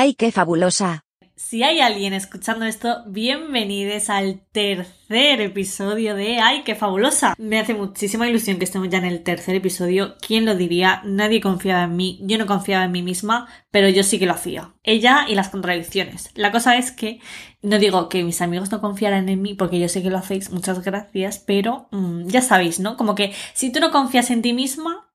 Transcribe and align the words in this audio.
¡Ay, 0.00 0.14
qué 0.14 0.30
fabulosa! 0.30 1.04
Si 1.34 1.64
hay 1.64 1.80
alguien 1.80 2.14
escuchando 2.14 2.66
esto, 2.66 3.02
bienvenidos 3.08 4.10
al 4.10 4.42
tercer 4.52 5.40
episodio 5.40 6.14
de 6.14 6.38
¡Ay, 6.38 6.62
qué 6.62 6.76
fabulosa! 6.76 7.34
Me 7.36 7.58
hace 7.58 7.74
muchísima 7.74 8.28
ilusión 8.28 8.58
que 8.58 8.64
estemos 8.64 8.88
ya 8.90 8.98
en 8.98 9.06
el 9.06 9.24
tercer 9.24 9.56
episodio. 9.56 10.14
¿Quién 10.24 10.44
lo 10.44 10.54
diría? 10.54 11.02
Nadie 11.04 11.40
confiaba 11.40 11.82
en 11.82 11.96
mí, 11.96 12.20
yo 12.22 12.38
no 12.38 12.46
confiaba 12.46 12.84
en 12.84 12.92
mí 12.92 13.02
misma, 13.02 13.48
pero 13.72 13.88
yo 13.88 14.04
sí 14.04 14.20
que 14.20 14.26
lo 14.26 14.34
hacía. 14.34 14.72
Ella 14.84 15.26
y 15.28 15.34
las 15.34 15.48
contradicciones. 15.48 16.30
La 16.36 16.52
cosa 16.52 16.76
es 16.76 16.92
que 16.92 17.18
no 17.60 17.80
digo 17.80 18.08
que 18.08 18.22
mis 18.22 18.40
amigos 18.40 18.70
no 18.70 18.80
confiaran 18.80 19.28
en 19.28 19.42
mí, 19.42 19.54
porque 19.54 19.80
yo 19.80 19.88
sé 19.88 20.00
que 20.00 20.10
lo 20.10 20.18
hacéis, 20.18 20.52
muchas 20.52 20.84
gracias, 20.84 21.42
pero 21.44 21.88
mm, 21.90 22.28
ya 22.28 22.40
sabéis, 22.40 22.78
¿no? 22.78 22.96
Como 22.96 23.16
que 23.16 23.32
si 23.52 23.72
tú 23.72 23.80
no 23.80 23.90
confías 23.90 24.30
en 24.30 24.42
ti 24.42 24.52
misma, 24.52 25.07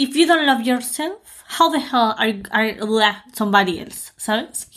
if 0.00 0.16
you 0.16 0.26
don't 0.26 0.46
love 0.46 0.62
yourself, 0.62 1.44
how 1.58 1.68
the 1.68 1.78
hell 1.78 2.14
are, 2.16 2.42
are 2.50 3.24
somebody 3.34 3.80
else? 3.80 4.12
¿Sabes? 4.16 4.70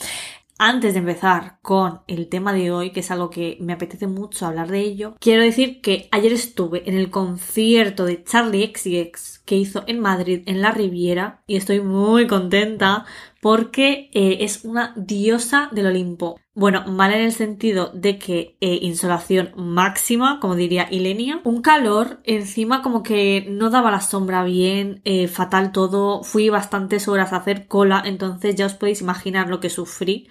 Antes 0.58 0.94
de 0.94 1.00
empezar 1.00 1.60
con 1.62 2.02
el 2.08 2.28
tema 2.28 2.52
de 2.52 2.72
hoy, 2.72 2.92
que 2.92 3.00
es 3.00 3.10
algo 3.10 3.30
que 3.30 3.58
me 3.62 3.72
apetece 3.74 4.08
mucho 4.08 4.46
hablar 4.46 4.70
de 4.70 4.82
ello, 4.82 5.16
quiero 5.20 5.42
decir 5.42 5.82
que 5.82 6.10
ayer 6.12 6.34
estuve 6.34 6.88
en 6.90 6.98
el 6.98 7.10
concierto 7.10 8.06
de 8.06 8.22
Charlie 8.24 8.72
XCX 8.76 9.33
que 9.46 9.56
hizo 9.56 9.84
en 9.88 10.00
Madrid, 10.00 10.44
en 10.46 10.62
la 10.62 10.72
Riviera, 10.72 11.42
y 11.48 11.58
estoy 11.58 11.82
muy 11.82 12.28
contenta 12.28 13.06
porque 13.42 14.10
eh, 14.14 14.38
es 14.42 14.64
una 14.64 14.94
diosa 14.96 15.70
del 15.74 15.88
Olimpo. 15.88 16.40
Bueno, 16.56 16.86
mal 16.88 17.14
en 17.14 17.22
el 17.22 17.34
sentido 17.34 17.92
de 17.94 18.18
que 18.18 18.58
eh, 18.62 18.80
insolación 18.82 19.52
máxima, 19.58 20.40
como 20.40 20.56
diría 20.56 20.88
Ilenia, 20.90 21.42
un 21.44 21.62
calor 21.62 22.22
encima 22.24 22.82
como 22.82 23.04
que 23.04 23.46
no 23.50 23.70
daba 23.70 23.92
la 23.92 24.02
sombra 24.02 24.44
bien, 24.44 25.02
eh, 25.04 25.28
fatal 25.28 25.72
todo, 25.72 26.24
fui 26.24 26.50
bastantes 26.50 27.08
horas 27.08 27.34
a 27.34 27.38
hacer 27.38 27.68
cola, 27.68 28.02
entonces 28.06 28.56
ya 28.56 28.66
os 28.66 28.76
podéis 28.76 29.02
imaginar 29.02 29.50
lo 29.50 29.60
que 29.60 29.70
sufrí. 29.70 30.28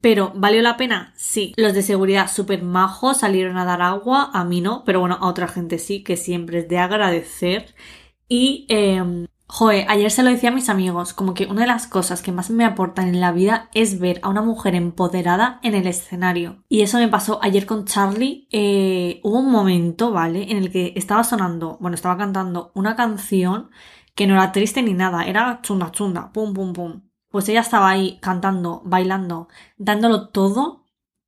Pero, 0.00 0.32
¿valió 0.34 0.62
la 0.62 0.76
pena? 0.76 1.12
Sí. 1.14 1.52
Los 1.56 1.74
de 1.74 1.82
seguridad 1.82 2.30
súper 2.30 2.62
majos 2.62 3.18
salieron 3.18 3.58
a 3.58 3.66
dar 3.66 3.82
agua, 3.82 4.30
a 4.32 4.44
mí 4.44 4.60
no, 4.60 4.82
pero 4.84 5.00
bueno, 5.00 5.18
a 5.20 5.28
otra 5.28 5.46
gente 5.46 5.78
sí, 5.78 6.02
que 6.02 6.16
siempre 6.16 6.60
es 6.60 6.68
de 6.68 6.78
agradecer. 6.78 7.74
Y 8.32 8.64
eh, 8.68 9.26
Joe, 9.48 9.84
ayer 9.88 10.08
se 10.12 10.22
lo 10.22 10.30
decía 10.30 10.50
a 10.50 10.54
mis 10.54 10.68
amigos, 10.68 11.12
como 11.12 11.34
que 11.34 11.46
una 11.46 11.62
de 11.62 11.66
las 11.66 11.88
cosas 11.88 12.22
que 12.22 12.30
más 12.30 12.48
me 12.48 12.64
aportan 12.64 13.08
en 13.08 13.20
la 13.20 13.32
vida 13.32 13.68
es 13.74 13.98
ver 13.98 14.20
a 14.22 14.28
una 14.28 14.40
mujer 14.40 14.76
empoderada 14.76 15.58
en 15.64 15.74
el 15.74 15.88
escenario. 15.88 16.62
Y 16.68 16.82
eso 16.82 16.98
me 16.98 17.08
pasó 17.08 17.40
ayer 17.42 17.66
con 17.66 17.86
Charlie. 17.86 18.46
Eh, 18.52 19.20
hubo 19.24 19.40
un 19.40 19.50
momento, 19.50 20.12
¿vale? 20.12 20.52
En 20.52 20.58
el 20.58 20.70
que 20.70 20.92
estaba 20.94 21.24
sonando, 21.24 21.76
bueno, 21.80 21.96
estaba 21.96 22.16
cantando 22.16 22.70
una 22.76 22.94
canción 22.94 23.70
que 24.14 24.28
no 24.28 24.34
era 24.34 24.52
triste 24.52 24.80
ni 24.80 24.94
nada, 24.94 25.24
era 25.24 25.58
chunda 25.62 25.90
chunda, 25.90 26.30
pum 26.32 26.54
pum 26.54 26.72
pum. 26.72 27.02
Pues 27.30 27.48
ella 27.48 27.62
estaba 27.62 27.90
ahí 27.90 28.20
cantando, 28.22 28.80
bailando, 28.84 29.48
dándolo 29.76 30.28
todo 30.28 30.80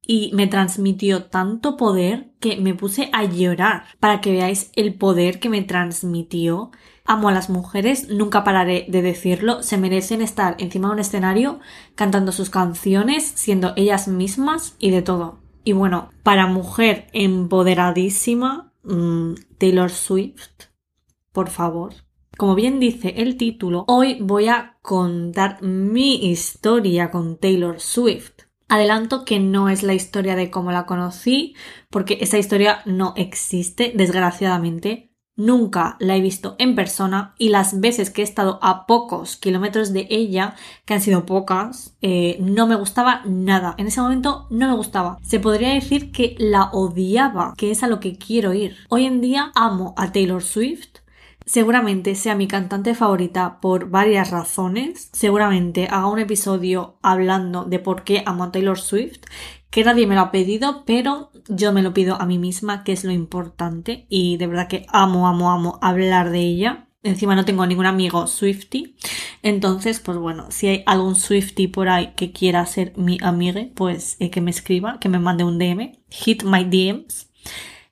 y 0.04 0.30
me 0.34 0.46
transmitió 0.46 1.24
tanto 1.24 1.76
poder 1.76 2.32
que 2.40 2.56
me 2.56 2.74
puse 2.74 3.08
a 3.12 3.24
llorar 3.24 3.84
para 4.00 4.20
que 4.20 4.32
veáis 4.32 4.70
el 4.74 4.94
poder 4.94 5.40
que 5.40 5.48
me 5.48 5.62
transmitió 5.62 6.70
Amo 7.12 7.28
a 7.28 7.32
las 7.32 7.50
mujeres, 7.50 8.08
nunca 8.08 8.42
pararé 8.42 8.86
de 8.88 9.02
decirlo, 9.02 9.62
se 9.62 9.76
merecen 9.76 10.22
estar 10.22 10.56
encima 10.58 10.88
de 10.88 10.94
un 10.94 10.98
escenario 11.00 11.60
cantando 11.94 12.32
sus 12.32 12.48
canciones, 12.48 13.30
siendo 13.34 13.74
ellas 13.76 14.08
mismas 14.08 14.76
y 14.78 14.92
de 14.92 15.02
todo. 15.02 15.40
Y 15.62 15.72
bueno, 15.74 16.08
para 16.22 16.46
mujer 16.46 17.08
empoderadísima, 17.12 18.72
mm, 18.84 19.34
Taylor 19.58 19.90
Swift, 19.90 20.70
por 21.32 21.50
favor. 21.50 21.92
Como 22.38 22.54
bien 22.54 22.80
dice 22.80 23.12
el 23.18 23.36
título, 23.36 23.84
hoy 23.88 24.16
voy 24.22 24.48
a 24.48 24.78
contar 24.80 25.62
mi 25.62 26.30
historia 26.30 27.10
con 27.10 27.36
Taylor 27.36 27.78
Swift. 27.78 28.44
Adelanto 28.68 29.26
que 29.26 29.38
no 29.38 29.68
es 29.68 29.82
la 29.82 29.92
historia 29.92 30.34
de 30.34 30.50
cómo 30.50 30.72
la 30.72 30.86
conocí, 30.86 31.56
porque 31.90 32.16
esa 32.22 32.38
historia 32.38 32.80
no 32.86 33.12
existe, 33.18 33.92
desgraciadamente. 33.94 35.11
Nunca 35.34 35.96
la 35.98 36.14
he 36.14 36.20
visto 36.20 36.56
en 36.58 36.74
persona 36.74 37.34
y 37.38 37.48
las 37.48 37.80
veces 37.80 38.10
que 38.10 38.20
he 38.20 38.24
estado 38.24 38.58
a 38.60 38.86
pocos 38.86 39.36
kilómetros 39.36 39.94
de 39.94 40.06
ella, 40.10 40.56
que 40.84 40.92
han 40.92 41.00
sido 41.00 41.24
pocas, 41.24 41.96
eh, 42.02 42.36
no 42.38 42.66
me 42.66 42.76
gustaba 42.76 43.22
nada. 43.24 43.74
En 43.78 43.86
ese 43.86 44.02
momento 44.02 44.46
no 44.50 44.68
me 44.68 44.76
gustaba. 44.76 45.18
Se 45.22 45.40
podría 45.40 45.72
decir 45.72 46.12
que 46.12 46.36
la 46.38 46.64
odiaba, 46.72 47.54
que 47.56 47.70
es 47.70 47.82
a 47.82 47.86
lo 47.86 47.98
que 47.98 48.18
quiero 48.18 48.52
ir. 48.52 48.76
Hoy 48.90 49.06
en 49.06 49.22
día 49.22 49.52
amo 49.54 49.94
a 49.96 50.12
Taylor 50.12 50.42
Swift. 50.42 50.98
Seguramente 51.46 52.14
sea 52.14 52.34
mi 52.34 52.46
cantante 52.46 52.94
favorita 52.94 53.58
por 53.60 53.88
varias 53.88 54.30
razones. 54.30 55.08
Seguramente 55.12 55.88
haga 55.90 56.08
un 56.08 56.18
episodio 56.18 56.98
hablando 57.02 57.64
de 57.64 57.78
por 57.78 58.04
qué 58.04 58.22
amo 58.26 58.44
a 58.44 58.52
Taylor 58.52 58.78
Swift 58.78 59.24
que 59.72 59.84
nadie 59.84 60.06
me 60.06 60.14
lo 60.14 60.20
ha 60.20 60.30
pedido, 60.30 60.84
pero 60.84 61.30
yo 61.48 61.72
me 61.72 61.82
lo 61.82 61.94
pido 61.94 62.20
a 62.20 62.26
mí 62.26 62.36
misma, 62.36 62.84
que 62.84 62.92
es 62.92 63.04
lo 63.04 63.10
importante. 63.10 64.04
Y 64.10 64.36
de 64.36 64.46
verdad 64.46 64.68
que 64.68 64.84
amo, 64.88 65.26
amo, 65.26 65.50
amo 65.50 65.78
hablar 65.80 66.30
de 66.30 66.40
ella. 66.40 66.88
Encima 67.02 67.34
no 67.34 67.46
tengo 67.46 67.66
ningún 67.66 67.86
amigo 67.86 68.26
Swifty. 68.26 68.96
Entonces, 69.42 69.98
pues 69.98 70.18
bueno, 70.18 70.50
si 70.50 70.68
hay 70.68 70.82
algún 70.84 71.16
Swifty 71.16 71.68
por 71.68 71.88
ahí 71.88 72.12
que 72.16 72.32
quiera 72.32 72.66
ser 72.66 72.92
mi 72.98 73.16
amigue, 73.22 73.72
pues 73.74 74.16
eh, 74.20 74.28
que 74.28 74.42
me 74.42 74.50
escriba, 74.50 74.98
que 75.00 75.08
me 75.08 75.18
mande 75.18 75.42
un 75.42 75.58
DM. 75.58 75.92
Hit 76.10 76.44
my 76.44 76.64
DMs. 76.64 77.30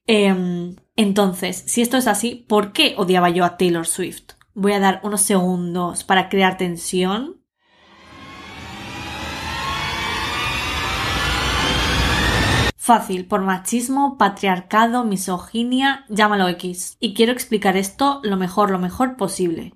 Em, 0.06 0.76
entonces, 0.96 1.64
si 1.66 1.80
esto 1.80 1.96
es 1.96 2.06
así, 2.06 2.44
¿por 2.46 2.72
qué 2.72 2.92
odiaba 2.98 3.30
yo 3.30 3.46
a 3.46 3.56
Taylor 3.56 3.86
Swift? 3.86 4.32
Voy 4.52 4.72
a 4.72 4.80
dar 4.80 5.00
unos 5.02 5.22
segundos 5.22 6.04
para 6.04 6.28
crear 6.28 6.58
tensión 6.58 7.39
Fácil, 12.90 13.24
por 13.26 13.42
machismo, 13.42 14.18
patriarcado, 14.18 15.04
misoginia, 15.04 16.04
llámalo 16.08 16.48
X. 16.48 16.96
Y 16.98 17.14
quiero 17.14 17.30
explicar 17.30 17.76
esto 17.76 18.18
lo 18.24 18.36
mejor, 18.36 18.72
lo 18.72 18.80
mejor 18.80 19.16
posible. 19.16 19.74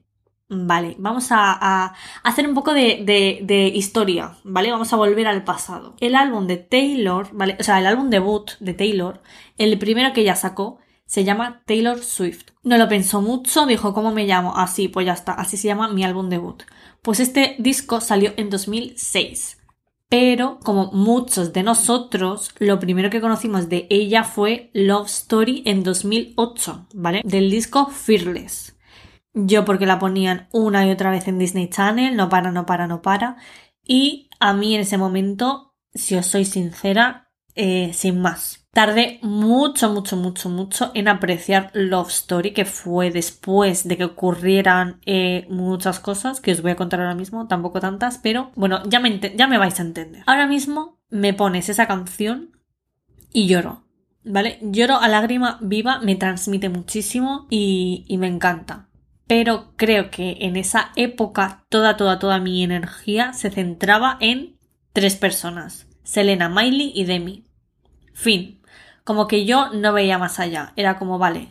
Vale, 0.48 0.96
vamos 0.98 1.28
a, 1.30 1.94
hacer 2.24 2.48
un 2.48 2.54
poco 2.54 2.74
de, 2.74 3.72
historia, 3.72 4.34
¿vale? 4.42 4.72
Vamos 4.72 4.92
a 4.92 4.96
volver 4.96 5.28
al 5.28 5.44
pasado. 5.44 5.94
El 6.00 6.16
álbum 6.16 6.48
de 6.48 6.56
Taylor, 6.56 7.28
¿vale? 7.30 7.56
O 7.60 7.62
sea, 7.62 7.78
el 7.78 7.86
álbum 7.86 8.10
debut 8.10 8.50
de 8.58 8.74
Taylor, 8.74 9.22
el 9.58 9.78
primero 9.78 10.12
que 10.12 10.22
ella 10.22 10.34
sacó, 10.34 10.80
se 11.06 11.22
llama 11.22 11.62
Taylor 11.66 12.02
Swift. 12.02 12.46
No 12.64 12.78
lo 12.78 12.88
pensó 12.88 13.22
mucho, 13.22 13.64
dijo, 13.66 13.94
¿cómo 13.94 14.10
me 14.10 14.26
llamo? 14.26 14.56
Así, 14.56 14.88
pues 14.88 15.06
ya 15.06 15.12
está, 15.12 15.34
así 15.34 15.56
se 15.56 15.68
llama 15.68 15.86
mi 15.86 16.02
álbum 16.02 16.30
debut. 16.30 16.64
Pues 17.00 17.20
este 17.20 17.54
disco 17.60 18.00
salió 18.00 18.32
en 18.36 18.50
2006 18.50 19.58
pero 20.08 20.58
como 20.62 20.92
muchos 20.92 21.52
de 21.52 21.62
nosotros, 21.62 22.54
lo 22.58 22.78
primero 22.78 23.10
que 23.10 23.20
conocimos 23.20 23.68
de 23.68 23.86
ella 23.90 24.24
fue 24.24 24.70
Love 24.72 25.06
Story 25.08 25.62
en 25.66 25.82
2008, 25.82 26.88
¿vale? 26.94 27.22
Del 27.24 27.50
disco 27.50 27.86
Fearless. 27.86 28.76
Yo 29.32 29.64
porque 29.64 29.86
la 29.86 29.98
ponían 29.98 30.48
una 30.52 30.86
y 30.86 30.90
otra 30.90 31.10
vez 31.10 31.26
en 31.26 31.38
Disney 31.38 31.68
Channel, 31.68 32.16
no 32.16 32.28
para, 32.28 32.52
no 32.52 32.66
para, 32.66 32.86
no 32.86 33.02
para. 33.02 33.36
Y 33.84 34.28
a 34.38 34.52
mí 34.52 34.74
en 34.74 34.82
ese 34.82 34.98
momento, 34.98 35.74
si 35.92 36.14
os 36.14 36.26
soy 36.26 36.44
sincera, 36.44 37.30
eh, 37.56 37.92
sin 37.92 38.20
más. 38.20 38.63
Tardé 38.74 39.20
mucho, 39.22 39.88
mucho, 39.92 40.16
mucho, 40.16 40.48
mucho 40.48 40.90
en 40.94 41.06
apreciar 41.06 41.70
Love 41.74 42.08
Story, 42.08 42.50
que 42.50 42.64
fue 42.64 43.12
después 43.12 43.86
de 43.86 43.96
que 43.96 44.04
ocurrieran 44.04 44.98
eh, 45.06 45.46
muchas 45.48 46.00
cosas, 46.00 46.40
que 46.40 46.50
os 46.50 46.60
voy 46.60 46.72
a 46.72 46.76
contar 46.76 46.98
ahora 46.98 47.14
mismo, 47.14 47.46
tampoco 47.46 47.78
tantas, 47.78 48.18
pero 48.18 48.50
bueno, 48.56 48.82
ya 48.88 48.98
me, 48.98 49.20
ya 49.20 49.46
me 49.46 49.58
vais 49.58 49.78
a 49.78 49.84
entender. 49.84 50.24
Ahora 50.26 50.48
mismo 50.48 50.98
me 51.08 51.32
pones 51.32 51.68
esa 51.68 51.86
canción 51.86 52.50
y 53.32 53.46
lloro, 53.46 53.84
¿vale? 54.24 54.58
Lloro 54.60 54.96
a 54.96 55.06
lágrima 55.06 55.58
viva, 55.62 56.00
me 56.00 56.16
transmite 56.16 56.68
muchísimo 56.68 57.46
y, 57.50 58.04
y 58.08 58.18
me 58.18 58.26
encanta. 58.26 58.88
Pero 59.28 59.72
creo 59.76 60.10
que 60.10 60.38
en 60.40 60.56
esa 60.56 60.90
época 60.96 61.64
toda, 61.68 61.96
toda, 61.96 62.18
toda 62.18 62.40
mi 62.40 62.64
energía 62.64 63.34
se 63.34 63.52
centraba 63.52 64.16
en 64.18 64.58
tres 64.92 65.14
personas. 65.14 65.86
Selena, 66.02 66.48
Miley 66.48 66.90
y 66.92 67.04
Demi. 67.04 67.44
Fin 68.12 68.60
como 69.04 69.28
que 69.28 69.44
yo 69.44 69.70
no 69.70 69.92
veía 69.92 70.18
más 70.18 70.40
allá. 70.40 70.72
Era 70.76 70.98
como, 70.98 71.18
vale, 71.18 71.48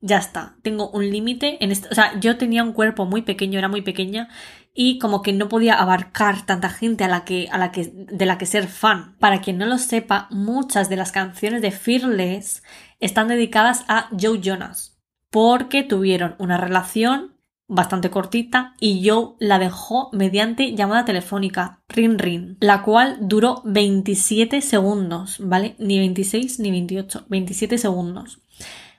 ya 0.00 0.18
está, 0.18 0.56
tengo 0.62 0.90
un 0.90 1.10
límite 1.10 1.62
en 1.62 1.72
esto. 1.72 1.88
O 1.90 1.94
sea, 1.94 2.18
yo 2.20 2.36
tenía 2.36 2.62
un 2.62 2.72
cuerpo 2.72 3.04
muy 3.06 3.22
pequeño, 3.22 3.58
era 3.58 3.68
muy 3.68 3.82
pequeña 3.82 4.28
y 4.72 4.98
como 4.98 5.22
que 5.22 5.32
no 5.32 5.48
podía 5.48 5.74
abarcar 5.74 6.46
tanta 6.46 6.70
gente 6.70 7.04
a 7.04 7.08
la 7.08 7.24
que, 7.24 7.48
a 7.50 7.58
la 7.58 7.72
que, 7.72 7.90
de 7.92 8.26
la 8.26 8.38
que 8.38 8.46
ser 8.46 8.68
fan. 8.68 9.16
Para 9.18 9.40
quien 9.40 9.58
no 9.58 9.66
lo 9.66 9.78
sepa, 9.78 10.28
muchas 10.30 10.88
de 10.88 10.96
las 10.96 11.12
canciones 11.12 11.62
de 11.62 11.72
Fearless 11.72 12.62
están 13.00 13.28
dedicadas 13.28 13.84
a 13.88 14.08
Joe 14.18 14.40
Jonas 14.40 14.98
porque 15.30 15.82
tuvieron 15.82 16.34
una 16.38 16.56
relación 16.56 17.36
bastante 17.70 18.10
cortita 18.10 18.74
y 18.80 19.08
Joe 19.08 19.34
la 19.38 19.58
dejó 19.58 20.10
mediante 20.12 20.74
llamada 20.74 21.04
telefónica 21.04 21.80
Ring 21.88 22.18
Ring, 22.18 22.56
la 22.60 22.82
cual 22.82 23.16
duró 23.20 23.62
27 23.64 24.60
segundos, 24.60 25.36
¿vale? 25.38 25.76
Ni 25.78 25.98
26 25.98 26.60
ni 26.60 26.70
28, 26.70 27.24
27 27.28 27.78
segundos. 27.78 28.40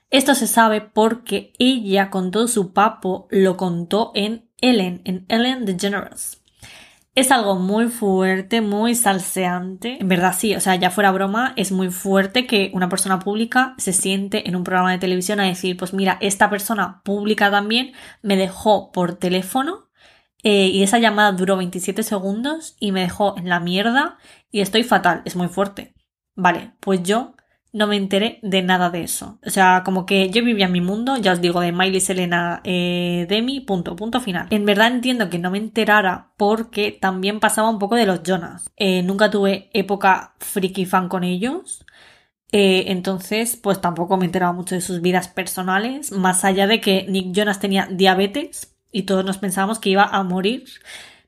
Esto 0.10 0.36
se 0.36 0.48
sabe 0.48 0.82
porque 0.82 1.54
ella 1.60 2.10
con 2.10 2.32
todo 2.32 2.48
su 2.48 2.74
papo 2.74 3.28
lo 3.30 3.56
contó 3.58 4.12
en 4.16 4.50
Ellen, 4.60 5.02
en 5.06 5.26
Ellen 5.30 5.66
DeGeneres. 5.66 6.41
Es 7.14 7.30
algo 7.32 7.56
muy 7.56 7.90
fuerte, 7.90 8.62
muy 8.62 8.96
salseante. 8.96 9.98
En 10.00 10.08
verdad 10.08 10.34
sí, 10.38 10.56
o 10.56 10.62
sea, 10.62 10.76
ya 10.76 10.92
fuera 10.92 11.12
broma, 11.12 11.52
es 11.58 11.74
muy 11.74 11.90
fuerte 11.90 12.48
que 12.48 12.72
una 12.74 12.88
persona 12.88 13.20
pública 13.20 13.76
se 13.78 13.92
siente 13.92 14.48
en 14.48 14.56
un 14.56 14.64
programa 14.64 14.92
de 14.94 14.98
televisión 14.98 15.42
a 15.42 15.46
decir, 15.46 15.76
pues 15.76 15.94
mira, 15.94 16.18
esta 16.22 16.50
persona 16.50 17.02
pública 17.04 17.52
también 17.52 17.92
me 18.22 18.38
dejó 18.38 18.94
por 18.94 19.16
teléfono 19.16 19.90
eh, 20.44 20.68
y 20.68 20.84
esa 20.84 21.00
llamada 21.00 21.34
duró 21.34 21.58
27 21.58 22.02
segundos 22.04 22.78
y 22.80 22.94
me 22.94 23.02
dejó 23.02 23.38
en 23.38 23.50
la 23.50 23.60
mierda 23.60 24.18
y 24.50 24.62
estoy 24.62 24.84
fatal, 24.84 25.22
es 25.26 25.36
muy 25.36 25.50
fuerte. 25.50 25.94
Vale, 26.36 26.76
pues 26.80 27.04
yo 27.04 27.36
no 27.74 27.88
me 27.88 27.96
enteré 27.96 28.40
de 28.42 28.62
nada 28.62 28.90
de 28.90 29.04
eso. 29.04 29.40
O 29.46 29.50
sea, 29.50 29.84
como 29.86 30.06
que 30.06 30.30
yo 30.30 30.44
vivía 30.44 30.66
en 30.66 30.72
mi 30.74 30.82
mundo, 30.82 31.18
ya 31.18 31.34
os 31.34 31.42
digo, 31.42 31.62
de 31.62 31.72
Miley, 31.72 32.02
Selena, 32.02 32.62
eh, 32.64 33.26
Demi, 33.30 33.62
punto, 33.62 33.96
punto 33.96 34.20
final. 34.20 34.48
En 34.50 34.66
verdad 34.66 34.88
entiendo 34.88 35.30
que 35.30 35.40
no 35.40 35.52
me 35.52 35.58
enterara 35.58 36.32
porque 36.38 36.92
también 36.92 37.40
pasaba 37.40 37.70
un 37.70 37.80
poco 37.80 37.96
de 37.96 38.06
los 38.06 38.24
Jonas. 38.24 38.72
Eh, 38.78 39.04
nunca 39.04 39.32
tuve 39.32 39.70
época 39.74 40.34
friki 40.40 40.86
fan 40.86 41.08
con 41.08 41.24
ellos. 41.24 41.86
Eh, 42.52 42.86
entonces, 42.88 43.56
pues 43.56 43.80
tampoco 43.80 44.18
me 44.18 44.26
enteraba 44.26 44.52
mucho 44.52 44.76
de 44.76 44.82
sus 44.82 45.02
vidas 45.02 45.30
personales, 45.30 46.12
más 46.12 46.44
allá 46.44 46.68
de 46.68 46.82
que 46.82 47.06
Nick 47.08 47.34
Jonas 47.34 47.60
tenía 47.60 47.88
diabetes 47.90 48.76
y 48.92 49.04
todos 49.04 49.24
nos 49.24 49.38
pensábamos 49.38 49.80
que 49.80 49.90
iba 49.90 50.04
a 50.04 50.24
morir 50.24 50.66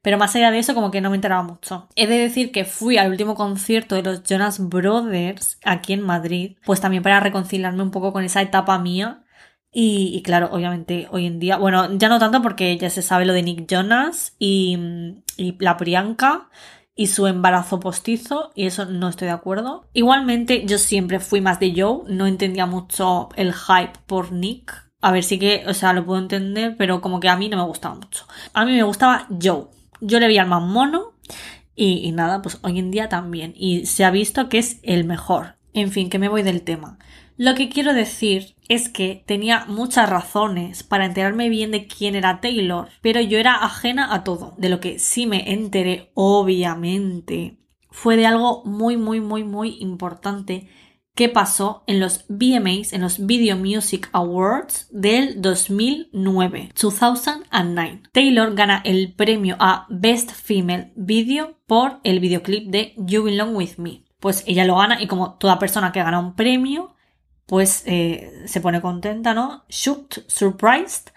pero 0.04 0.18
más 0.18 0.36
allá 0.36 0.52
de 0.52 0.60
eso, 0.60 0.76
como 0.76 0.92
que 0.92 1.00
no 1.00 1.10
me 1.10 1.16
enteraba 1.16 1.44
mucho. 1.44 1.88
He 1.96 2.08
de 2.08 2.18
decir 2.18 2.52
que 2.52 2.66
fui 2.66 2.98
al 2.98 3.10
último 3.10 3.36
concierto 3.36 3.96
de 3.96 4.04
los 4.04 4.22
Jonas 4.24 4.60
Brothers 4.60 5.58
aquí 5.64 5.94
en 5.94 6.02
Madrid, 6.02 6.58
pues 6.66 6.82
también 6.82 7.02
para 7.02 7.22
reconciliarme 7.22 7.82
un 7.82 7.92
poco 7.92 8.12
con 8.12 8.26
esa 8.26 8.42
etapa 8.42 8.78
mía. 8.78 9.24
Y, 9.76 10.22
claro, 10.24 10.50
obviamente 10.52 11.08
hoy 11.10 11.26
en 11.26 11.40
día, 11.40 11.58
bueno, 11.58 11.98
ya 11.98 12.08
no 12.08 12.20
tanto 12.20 12.44
porque 12.44 12.78
ya 12.78 12.92
se 12.92 13.02
sabe 13.02 13.26
lo 13.26 13.34
de 13.34 13.42
Nick 13.42 13.66
Jonas 13.68 14.36
y, 14.38 14.78
y 15.36 15.58
la 15.60 15.78
Priyanka 15.78 16.50
y 16.96 17.08
su 17.08 17.26
embarazo 17.26 17.80
postizo 17.80 18.52
y 18.54 18.68
eso 18.68 18.86
no 18.86 19.08
estoy 19.08 19.28
de 19.28 19.34
acuerdo. 19.34 19.88
Igualmente 19.94 20.66
yo 20.66 20.78
siempre 20.78 21.20
fui 21.20 21.42
más 21.42 21.60
de 21.60 21.74
Joe, 21.76 22.04
no 22.08 22.28
entendía 22.28 22.66
mucho 22.66 23.30
el 23.36 23.54
hype 23.54 23.94
por 24.06 24.32
Nick. 24.32 24.74
A 25.02 25.12
ver, 25.12 25.24
sí 25.24 25.40
que, 25.40 25.64
o 25.68 25.74
sea, 25.74 25.94
lo 25.94 26.06
puedo 26.06 26.22
entender, 26.22 26.76
pero 26.78 27.02
como 27.02 27.20
que 27.20 27.30
a 27.30 27.36
mí 27.36 27.50
no 27.50 27.58
me 27.58 27.64
gustaba 27.64 27.96
mucho. 27.96 28.26
A 28.54 28.66
mí 28.66 28.74
me 28.74 28.84
gustaba 28.84 29.28
Joe. 29.42 29.68
Yo 30.06 30.20
le 30.20 30.28
vi 30.28 30.38
al 30.38 30.48
más 30.48 30.62
mono 30.62 31.14
y, 31.76 32.12
nada, 32.12 32.42
pues 32.42 32.60
hoy 32.62 32.78
en 32.78 32.92
día 32.92 33.08
también. 33.08 33.54
Y 33.56 33.86
se 33.86 34.04
ha 34.04 34.12
visto 34.12 34.50
que 34.50 34.58
es 34.58 34.80
el 34.84 35.06
mejor. 35.06 35.56
En 35.74 35.92
fin, 35.92 36.10
que 36.10 36.20
me 36.20 36.28
voy 36.28 36.44
del 36.44 36.62
tema. 36.62 37.00
Lo 37.38 37.56
que 37.56 37.70
quiero 37.70 37.94
decir 37.94 38.56
es 38.68 38.90
que 38.90 39.24
tenía 39.26 39.66
muchas 39.66 40.10
razones 40.10 40.84
para 40.84 41.06
enterarme 41.06 41.48
bien 41.48 41.72
de 41.72 41.88
quién 41.88 42.16
era 42.16 42.42
Taylor, 42.42 42.90
pero 43.02 43.22
yo 43.22 43.40
era 43.40 43.64
ajena 43.64 44.14
a 44.14 44.26
todo. 44.26 44.56
De 44.58 44.68
lo 44.68 44.82
que 44.82 45.00
sí 45.00 45.26
me 45.26 45.54
enteré, 45.54 46.12
obviamente, 46.16 47.58
fue 47.90 48.18
de 48.18 48.28
algo 48.28 48.64
muy, 48.66 48.98
muy, 48.98 49.22
muy, 49.22 49.46
muy 49.46 49.78
importante 49.80 50.68
qué 51.15 51.30
pasó 51.30 51.83
en 51.86 52.00
los 52.00 52.25
VMAs, 52.27 52.94
en 52.94 53.01
los 53.01 53.25
Video 53.25 53.56
Music 53.57 54.10
Awards 54.13 54.88
del 54.92 55.42
2009, 55.42 56.71
2009. 56.80 58.01
Taylor 58.12 58.56
gana 58.56 58.81
el 58.83 59.13
premio 59.13 59.56
a 59.60 59.86
Best 59.89 60.31
Female 60.31 60.92
Video 60.95 61.60
por 61.68 62.00
el 62.04 62.19
videoclip 62.19 62.69
de 62.69 62.94
You 62.98 63.24
Belong 63.24 63.56
With 63.56 63.77
Me. 63.77 64.04
Pues 64.19 64.44
ella 64.48 64.65
lo 64.65 64.77
gana 64.77 65.01
y 65.01 65.07
como 65.07 65.36
toda 65.36 65.60
persona 65.60 65.92
que 65.92 66.01
gana 66.01 66.19
un 66.19 66.36
premio, 66.36 66.95
pues 67.45 67.83
eh, 67.86 68.44
se 68.45 68.62
pone 68.62 68.81
contenta, 68.81 69.33
¿no? 69.33 69.66
Shocked, 69.69 70.24
surprised. 70.27 71.09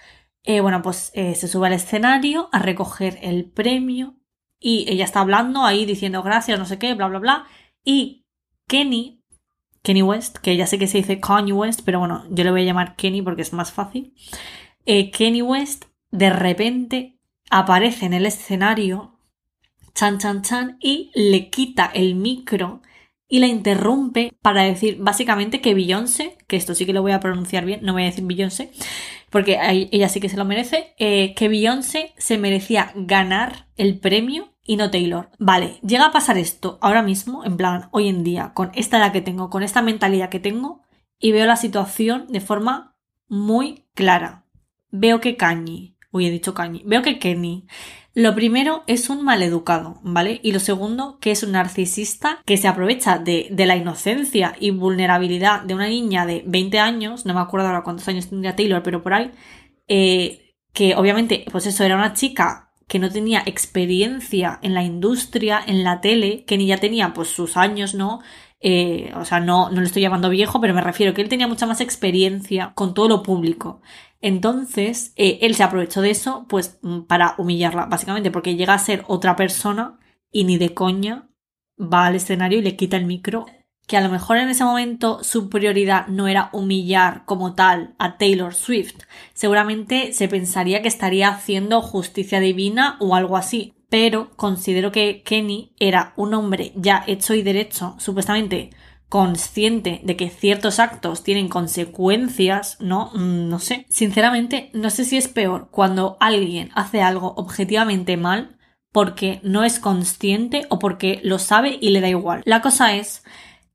Eh, 0.42 0.60
bueno, 0.60 0.82
pues 0.82 1.10
eh, 1.14 1.34
se 1.34 1.48
sube 1.48 1.68
al 1.68 1.72
escenario 1.72 2.48
a 2.52 2.58
recoger 2.58 3.18
el 3.22 3.50
premio 3.50 4.16
y 4.58 4.84
ella 4.88 5.04
está 5.04 5.20
hablando 5.20 5.64
ahí 5.64 5.86
diciendo 5.86 6.22
gracias, 6.22 6.58
no 6.58 6.66
sé 6.66 6.78
qué, 6.78 6.94
bla, 6.94 7.08
bla, 7.08 7.18
bla. 7.18 7.46
Y 7.84 8.26
Kenny 8.68 9.15
Kenny 9.86 10.02
West, 10.02 10.38
que 10.38 10.56
ya 10.56 10.66
sé 10.66 10.80
que 10.80 10.88
se 10.88 10.98
dice 10.98 11.20
Kanye 11.20 11.52
West, 11.52 11.82
pero 11.84 12.00
bueno, 12.00 12.24
yo 12.28 12.42
le 12.42 12.50
voy 12.50 12.62
a 12.62 12.64
llamar 12.64 12.96
Kenny 12.96 13.22
porque 13.22 13.42
es 13.42 13.52
más 13.52 13.70
fácil. 13.70 14.14
Eh, 14.84 15.12
Kenny 15.12 15.42
West 15.42 15.84
de 16.10 16.30
repente 16.30 17.20
aparece 17.50 18.06
en 18.06 18.12
el 18.12 18.26
escenario, 18.26 19.20
chan, 19.94 20.18
chan, 20.18 20.42
chan, 20.42 20.76
y 20.80 21.12
le 21.14 21.50
quita 21.50 21.88
el 21.94 22.16
micro 22.16 22.82
y 23.28 23.38
la 23.38 23.46
interrumpe 23.46 24.32
para 24.42 24.64
decir 24.64 24.96
básicamente 24.98 25.60
que 25.60 25.74
Beyoncé, 25.74 26.36
que 26.48 26.56
esto 26.56 26.74
sí 26.74 26.84
que 26.84 26.92
lo 26.92 27.02
voy 27.02 27.12
a 27.12 27.20
pronunciar 27.20 27.64
bien, 27.64 27.78
no 27.84 27.92
voy 27.92 28.02
a 28.02 28.06
decir 28.06 28.24
Beyoncé, 28.24 28.72
porque 29.30 29.56
ella 29.92 30.08
sí 30.08 30.18
que 30.18 30.28
se 30.28 30.36
lo 30.36 30.44
merece, 30.44 30.94
eh, 30.98 31.32
que 31.34 31.46
Beyoncé 31.46 32.12
se 32.18 32.38
merecía 32.38 32.90
ganar 32.96 33.68
el 33.76 34.00
premio 34.00 34.52
y 34.66 34.76
no 34.76 34.90
Taylor. 34.90 35.30
Vale, 35.38 35.78
llega 35.86 36.06
a 36.06 36.12
pasar 36.12 36.38
esto 36.38 36.78
ahora 36.80 37.02
mismo, 37.02 37.44
en 37.44 37.56
plan, 37.56 37.88
hoy 37.92 38.08
en 38.08 38.24
día, 38.24 38.52
con 38.54 38.70
esta 38.74 38.98
edad 38.98 39.12
que 39.12 39.20
tengo, 39.20 39.50
con 39.50 39.62
esta 39.62 39.82
mentalidad 39.82 40.28
que 40.28 40.40
tengo, 40.40 40.82
y 41.18 41.32
veo 41.32 41.46
la 41.46 41.56
situación 41.56 42.26
de 42.28 42.40
forma 42.40 42.96
muy 43.28 43.86
clara. 43.94 44.44
Veo 44.90 45.20
que 45.20 45.36
Kanye, 45.36 45.96
uy, 46.10 46.26
he 46.26 46.30
dicho 46.30 46.54
Kanye, 46.54 46.82
veo 46.84 47.02
que 47.02 47.18
Kenny, 47.18 47.66
lo 48.14 48.34
primero 48.34 48.82
es 48.86 49.10
un 49.10 49.22
maleducado, 49.22 50.00
¿vale? 50.02 50.40
Y 50.42 50.52
lo 50.52 50.58
segundo, 50.58 51.18
que 51.20 51.32
es 51.32 51.42
un 51.42 51.52
narcisista 51.52 52.40
que 52.46 52.56
se 52.56 52.66
aprovecha 52.66 53.18
de, 53.18 53.48
de, 53.50 53.66
la 53.66 53.76
inocencia 53.76 54.56
y 54.58 54.70
vulnerabilidad 54.70 55.62
de 55.62 55.74
una 55.74 55.86
niña 55.86 56.24
de 56.24 56.42
20 56.46 56.78
años, 56.78 57.26
no 57.26 57.34
me 57.34 57.40
acuerdo 57.40 57.66
ahora 57.66 57.82
cuántos 57.82 58.08
años 58.08 58.30
tendría 58.30 58.56
Taylor, 58.56 58.82
pero 58.82 59.02
por 59.02 59.12
ahí, 59.12 59.32
eh, 59.86 60.54
que 60.72 60.94
obviamente, 60.94 61.44
pues 61.52 61.66
eso, 61.66 61.84
era 61.84 61.96
una 61.96 62.14
chica 62.14 62.65
que 62.88 62.98
no 62.98 63.10
tenía 63.10 63.42
experiencia 63.46 64.58
en 64.62 64.74
la 64.74 64.82
industria, 64.84 65.60
en 65.66 65.82
la 65.84 66.00
tele, 66.00 66.44
que 66.44 66.56
ni 66.56 66.66
ya 66.66 66.78
tenía 66.78 67.12
pues 67.12 67.28
sus 67.28 67.56
años, 67.56 67.94
¿no? 67.94 68.20
Eh, 68.60 69.12
o 69.16 69.24
sea, 69.24 69.40
no, 69.40 69.70
no 69.70 69.80
le 69.80 69.86
estoy 69.86 70.02
llamando 70.02 70.30
viejo, 70.30 70.60
pero 70.60 70.74
me 70.74 70.80
refiero 70.80 71.12
que 71.14 71.22
él 71.22 71.28
tenía 71.28 71.48
mucha 71.48 71.66
más 71.66 71.80
experiencia 71.80 72.72
con 72.74 72.94
todo 72.94 73.08
lo 73.08 73.22
público. 73.22 73.82
Entonces, 74.20 75.12
eh, 75.16 75.38
él 75.42 75.54
se 75.54 75.62
aprovechó 75.62 76.00
de 76.00 76.10
eso, 76.10 76.46
pues, 76.48 76.78
mm, 76.82 77.02
para 77.02 77.34
humillarla, 77.38 77.86
básicamente, 77.86 78.30
porque 78.30 78.56
llega 78.56 78.74
a 78.74 78.78
ser 78.78 79.04
otra 79.08 79.36
persona 79.36 79.98
y 80.30 80.44
ni 80.44 80.58
de 80.58 80.74
coña 80.74 81.28
va 81.78 82.06
al 82.06 82.16
escenario 82.16 82.58
y 82.58 82.62
le 82.62 82.76
quita 82.76 82.96
el 82.96 83.06
micro 83.06 83.46
que 83.86 83.96
a 83.96 84.00
lo 84.00 84.08
mejor 84.08 84.36
en 84.36 84.48
ese 84.48 84.64
momento 84.64 85.22
su 85.22 85.48
prioridad 85.48 86.08
no 86.08 86.28
era 86.28 86.50
humillar 86.52 87.24
como 87.24 87.54
tal 87.54 87.94
a 87.98 88.18
Taylor 88.18 88.54
Swift, 88.54 89.02
seguramente 89.32 90.12
se 90.12 90.28
pensaría 90.28 90.82
que 90.82 90.88
estaría 90.88 91.28
haciendo 91.28 91.82
justicia 91.82 92.40
divina 92.40 92.96
o 93.00 93.14
algo 93.14 93.36
así. 93.36 93.72
Pero 93.88 94.30
considero 94.34 94.90
que 94.90 95.22
Kenny 95.22 95.72
era 95.78 96.12
un 96.16 96.34
hombre 96.34 96.72
ya 96.74 97.04
hecho 97.06 97.34
y 97.34 97.42
derecho, 97.42 97.94
supuestamente 97.98 98.70
consciente 99.08 100.00
de 100.02 100.16
que 100.16 100.30
ciertos 100.30 100.80
actos 100.80 101.22
tienen 101.22 101.48
consecuencias, 101.48 102.76
¿no? 102.80 103.10
Mm, 103.14 103.48
no 103.48 103.60
sé. 103.60 103.86
Sinceramente, 103.88 104.70
no 104.72 104.90
sé 104.90 105.04
si 105.04 105.16
es 105.16 105.28
peor 105.28 105.68
cuando 105.70 106.16
alguien 106.18 106.70
hace 106.74 107.02
algo 107.02 107.34
objetivamente 107.36 108.16
mal 108.16 108.56
porque 108.92 109.40
no 109.42 109.62
es 109.62 109.78
consciente 109.78 110.66
o 110.70 110.78
porque 110.78 111.20
lo 111.22 111.38
sabe 111.38 111.78
y 111.80 111.90
le 111.90 112.00
da 112.00 112.08
igual. 112.08 112.42
La 112.44 112.62
cosa 112.62 112.96
es 112.96 113.22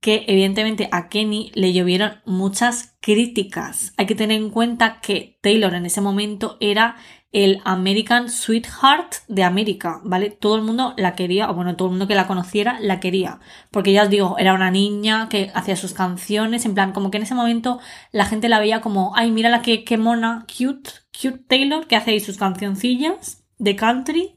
que 0.01 0.25
evidentemente 0.27 0.89
a 0.91 1.08
Kenny 1.10 1.51
le 1.53 1.74
llovieron 1.74 2.22
muchas 2.25 2.96
críticas. 3.01 3.93
Hay 3.98 4.08
que 4.08 4.15
tener 4.15 4.41
en 4.41 4.50
cuenta 4.50 5.00
que 5.00 5.38
Taylor 5.41 5.75
en 5.75 5.86
ese 5.86 6.01
momento 6.01 6.58
era 6.60 6.98
el 7.31 7.62
American 7.63 8.29
Sweetheart 8.29 9.13
de 9.27 9.43
América, 9.43 10.01
¿vale? 10.03 10.31
Todo 10.31 10.58
el 10.58 10.63
mundo 10.63 10.93
la 10.98 11.15
quería, 11.15 11.50
o 11.50 11.53
bueno, 11.53 11.75
todo 11.77 11.88
el 11.88 11.91
mundo 11.91 12.08
que 12.08 12.15
la 12.15 12.27
conociera 12.27 12.77
la 12.81 13.00
quería, 13.00 13.39
porque 13.70 13.93
ya 13.93 14.03
os 14.03 14.10
digo, 14.10 14.36
era 14.38 14.53
una 14.53 14.70
niña 14.70 15.29
que 15.29 15.50
hacía 15.53 15.77
sus 15.77 15.93
canciones, 15.93 16.65
en 16.65 16.74
plan, 16.74 16.91
como 16.91 17.10
que 17.10 17.17
en 17.17 17.24
ese 17.24 17.36
momento 17.36 17.79
la 18.12 18.25
gente 18.25 18.50
la 18.50 18.60
veía 18.60 18.81
como, 18.81 19.13
ay, 19.15 19.31
mira 19.31 19.50
la 19.50 19.62
que, 19.62 19.86
qué 19.86 19.98
mona, 19.98 20.46
cute, 20.48 20.89
cute 21.13 21.46
Taylor, 21.48 21.88
que 21.88 21.96
hace 21.96 22.12
ahí 22.12 22.20
sus 22.20 22.38
cancioncillas 22.38 23.46
de 23.60 23.75
country, 23.77 24.36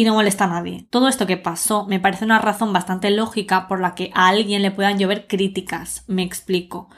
y 0.00 0.04
no 0.04 0.14
molesta 0.14 0.44
a 0.44 0.48
nadie. 0.48 0.86
Todo 0.88 1.08
esto 1.08 1.26
que 1.26 1.36
pasó 1.36 1.84
me 1.86 2.00
parece 2.00 2.24
una 2.24 2.38
razón 2.38 2.72
bastante 2.72 3.10
lógica 3.10 3.68
por 3.68 3.80
la 3.80 3.94
que 3.94 4.10
a 4.14 4.28
alguien 4.28 4.62
le 4.62 4.70
puedan 4.70 4.98
llover 4.98 5.26
críticas. 5.26 6.04
Me 6.06 6.22
explico. 6.22 6.88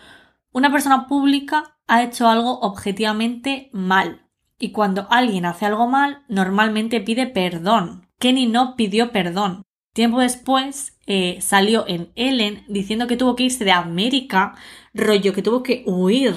Una 0.53 0.71
persona 0.71 1.09
pública 1.09 1.77
ha 1.89 2.05
hecho 2.05 2.29
algo 2.29 2.61
objetivamente 2.61 3.71
mal. 3.73 4.29
Y 4.57 4.71
cuando 4.71 5.09
alguien 5.11 5.47
hace 5.47 5.67
algo 5.67 5.89
mal, 5.89 6.23
normalmente 6.29 7.01
pide 7.01 7.27
perdón. 7.27 8.07
Kenny 8.21 8.47
no 8.47 8.77
pidió 8.77 9.11
perdón. 9.11 9.65
Tiempo 9.93 10.21
después 10.21 10.97
eh, 11.09 11.39
salió 11.41 11.85
en 11.89 12.13
Ellen 12.15 12.65
diciendo 12.69 13.09
que 13.09 13.17
tuvo 13.17 13.35
que 13.35 13.43
irse 13.43 13.65
de 13.65 13.73
América, 13.73 14.55
rollo 14.95 15.33
que 15.33 15.43
tuvo 15.43 15.65
que 15.65 15.83
huir 15.87 16.37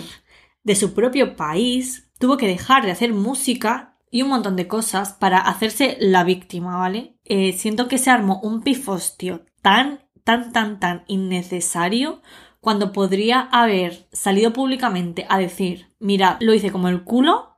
de 0.63 0.75
su 0.75 0.95
propio 0.95 1.35
país, 1.35 2.09
tuvo 2.17 2.37
que 2.37 2.47
dejar 2.47 2.85
de 2.85 2.91
hacer 2.91 3.13
música 3.13 3.94
y 4.11 4.21
un 4.21 4.29
montón 4.29 4.55
de 4.55 4.67
cosas 4.67 5.13
para 5.13 5.39
hacerse 5.39 5.97
la 5.99 6.23
víctima, 6.23 6.77
¿vale? 6.77 7.17
Eh, 7.25 7.53
siento 7.53 7.87
que 7.87 7.97
se 7.97 8.09
armó 8.09 8.39
un 8.41 8.61
pifostio 8.61 9.45
tan, 9.61 10.05
tan, 10.23 10.51
tan, 10.51 10.79
tan 10.79 11.03
innecesario 11.07 12.21
cuando 12.59 12.91
podría 12.91 13.41
haber 13.41 14.07
salido 14.11 14.51
públicamente 14.51 15.25
a 15.29 15.37
decir, 15.37 15.93
mira, 15.99 16.37
lo 16.39 16.53
hice 16.53 16.71
como 16.71 16.87
el 16.87 17.03
culo, 17.03 17.57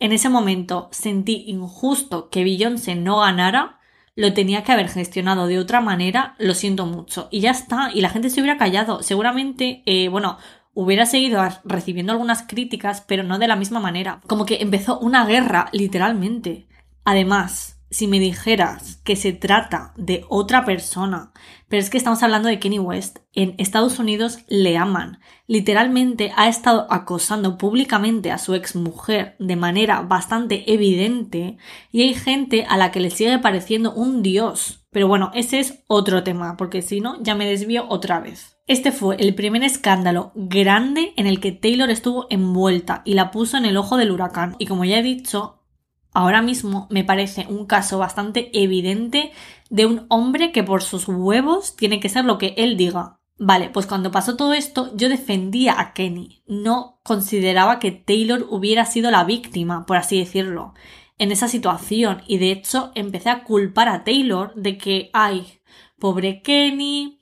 en 0.00 0.12
ese 0.12 0.28
momento 0.28 0.88
sentí 0.92 1.44
injusto 1.46 2.28
que 2.28 2.44
Beyoncé 2.44 2.94
no 2.94 3.18
ganara, 3.18 3.78
lo 4.14 4.32
tenía 4.32 4.64
que 4.64 4.72
haber 4.72 4.88
gestionado 4.88 5.46
de 5.46 5.60
otra 5.60 5.80
manera, 5.80 6.34
lo 6.38 6.54
siento 6.54 6.86
mucho. 6.86 7.28
Y 7.30 7.38
ya 7.38 7.52
está, 7.52 7.90
y 7.94 8.00
la 8.00 8.10
gente 8.10 8.30
se 8.30 8.40
hubiera 8.40 8.58
callado. 8.58 9.00
Seguramente, 9.04 9.84
eh, 9.86 10.08
bueno, 10.08 10.38
hubiera 10.80 11.06
seguido 11.06 11.42
recibiendo 11.64 12.12
algunas 12.12 12.44
críticas, 12.44 13.00
pero 13.00 13.24
no 13.24 13.40
de 13.40 13.48
la 13.48 13.56
misma 13.56 13.80
manera. 13.80 14.20
Como 14.28 14.46
que 14.46 14.58
empezó 14.60 15.00
una 15.00 15.26
guerra, 15.26 15.70
literalmente. 15.72 16.68
Además, 17.04 17.80
si 17.90 18.06
me 18.06 18.20
dijeras 18.20 19.00
que 19.02 19.16
se 19.16 19.32
trata 19.32 19.92
de 19.96 20.24
otra 20.28 20.64
persona, 20.64 21.32
pero 21.66 21.80
es 21.80 21.90
que 21.90 21.98
estamos 21.98 22.22
hablando 22.22 22.48
de 22.48 22.60
Kenny 22.60 22.78
West, 22.78 23.18
en 23.34 23.56
Estados 23.58 23.98
Unidos 23.98 24.38
le 24.46 24.76
aman. 24.76 25.18
Literalmente 25.48 26.30
ha 26.36 26.46
estado 26.48 26.86
acosando 26.90 27.58
públicamente 27.58 28.30
a 28.30 28.38
su 28.38 28.54
ex 28.54 28.76
mujer 28.76 29.34
de 29.40 29.56
manera 29.56 30.02
bastante 30.02 30.72
evidente 30.72 31.58
y 31.90 32.02
hay 32.02 32.14
gente 32.14 32.66
a 32.68 32.76
la 32.76 32.92
que 32.92 33.00
le 33.00 33.10
sigue 33.10 33.40
pareciendo 33.40 33.92
un 33.94 34.22
dios. 34.22 34.86
Pero 34.92 35.08
bueno, 35.08 35.32
ese 35.34 35.58
es 35.58 35.82
otro 35.88 36.22
tema, 36.22 36.56
porque 36.56 36.82
si 36.82 37.00
no, 37.00 37.20
ya 37.20 37.34
me 37.34 37.48
desvío 37.48 37.86
otra 37.88 38.20
vez. 38.20 38.57
Este 38.68 38.92
fue 38.92 39.16
el 39.16 39.34
primer 39.34 39.64
escándalo 39.64 40.30
grande 40.34 41.14
en 41.16 41.26
el 41.26 41.40
que 41.40 41.52
Taylor 41.52 41.88
estuvo 41.88 42.26
envuelta 42.28 43.00
y 43.06 43.14
la 43.14 43.30
puso 43.30 43.56
en 43.56 43.64
el 43.64 43.78
ojo 43.78 43.96
del 43.96 44.10
huracán. 44.10 44.56
Y 44.58 44.66
como 44.66 44.84
ya 44.84 44.98
he 44.98 45.02
dicho, 45.02 45.62
ahora 46.12 46.42
mismo 46.42 46.86
me 46.90 47.02
parece 47.02 47.46
un 47.48 47.64
caso 47.64 47.98
bastante 47.98 48.50
evidente 48.52 49.32
de 49.70 49.86
un 49.86 50.04
hombre 50.10 50.52
que 50.52 50.64
por 50.64 50.82
sus 50.82 51.08
huevos 51.08 51.76
tiene 51.76 51.98
que 51.98 52.10
ser 52.10 52.26
lo 52.26 52.36
que 52.36 52.52
él 52.58 52.76
diga. 52.76 53.20
Vale, 53.38 53.70
pues 53.70 53.86
cuando 53.86 54.10
pasó 54.10 54.36
todo 54.36 54.52
esto 54.52 54.94
yo 54.94 55.08
defendía 55.08 55.80
a 55.80 55.94
Kenny, 55.94 56.42
no 56.46 57.00
consideraba 57.04 57.78
que 57.78 57.90
Taylor 57.92 58.46
hubiera 58.50 58.84
sido 58.84 59.10
la 59.10 59.24
víctima, 59.24 59.86
por 59.86 59.96
así 59.96 60.18
decirlo, 60.18 60.74
en 61.16 61.32
esa 61.32 61.48
situación 61.48 62.20
y 62.26 62.36
de 62.36 62.52
hecho 62.52 62.92
empecé 62.94 63.30
a 63.30 63.44
culpar 63.44 63.88
a 63.88 64.04
Taylor 64.04 64.52
de 64.56 64.76
que, 64.76 65.08
ay, 65.14 65.46
pobre 65.98 66.42
Kenny, 66.42 67.17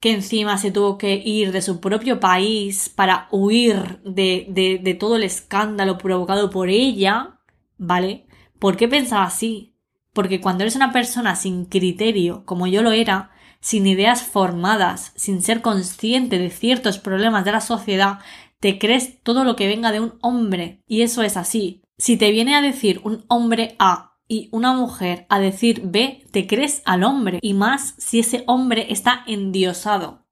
que 0.00 0.12
encima 0.12 0.58
se 0.58 0.70
tuvo 0.70 0.96
que 0.96 1.16
ir 1.16 1.52
de 1.52 1.62
su 1.62 1.80
propio 1.80 2.20
país 2.20 2.88
para 2.88 3.28
huir 3.30 4.00
de, 4.04 4.78
de, 4.82 4.94
todo 4.94 5.16
el 5.16 5.24
escándalo 5.24 5.98
provocado 5.98 6.50
por 6.50 6.68
ella, 6.68 7.38
¿vale? 7.78 8.26
¿Por 8.58 8.76
qué 8.76 8.86
pensaba 8.86 9.24
así? 9.24 9.74
Porque 10.12 10.40
cuando 10.40 10.62
eres 10.62 10.76
una 10.76 10.92
persona 10.92 11.34
sin 11.36 11.64
criterio, 11.64 12.44
como 12.44 12.66
yo 12.66 12.82
lo 12.82 12.92
era, 12.92 13.32
sin 13.60 13.86
ideas 13.86 14.22
formadas, 14.22 15.12
sin 15.16 15.42
ser 15.42 15.62
consciente 15.62 16.38
de 16.38 16.50
ciertos 16.50 16.98
problemas 16.98 17.44
de 17.44 17.52
la 17.52 17.60
sociedad, 17.60 18.20
te 18.60 18.78
crees 18.78 19.20
todo 19.22 19.44
lo 19.44 19.56
que 19.56 19.66
venga 19.66 19.92
de 19.92 20.00
un 20.00 20.14
hombre. 20.20 20.82
Y 20.86 21.02
eso 21.02 21.22
es 21.22 21.36
así. 21.36 21.82
Si 21.96 22.16
te 22.16 22.30
viene 22.30 22.54
a 22.54 22.62
decir 22.62 23.00
un 23.02 23.24
hombre 23.28 23.74
A 23.78 24.07
y 24.28 24.48
una 24.52 24.72
mujer 24.74 25.26
a 25.28 25.40
decir 25.40 25.82
B, 25.84 26.24
te 26.30 26.46
crees 26.46 26.82
al 26.84 27.02
hombre. 27.02 27.38
Y 27.42 27.54
más 27.54 27.94
si 27.98 28.20
ese 28.20 28.44
hombre 28.46 28.86
está 28.90 29.24
endiosado. 29.26 30.26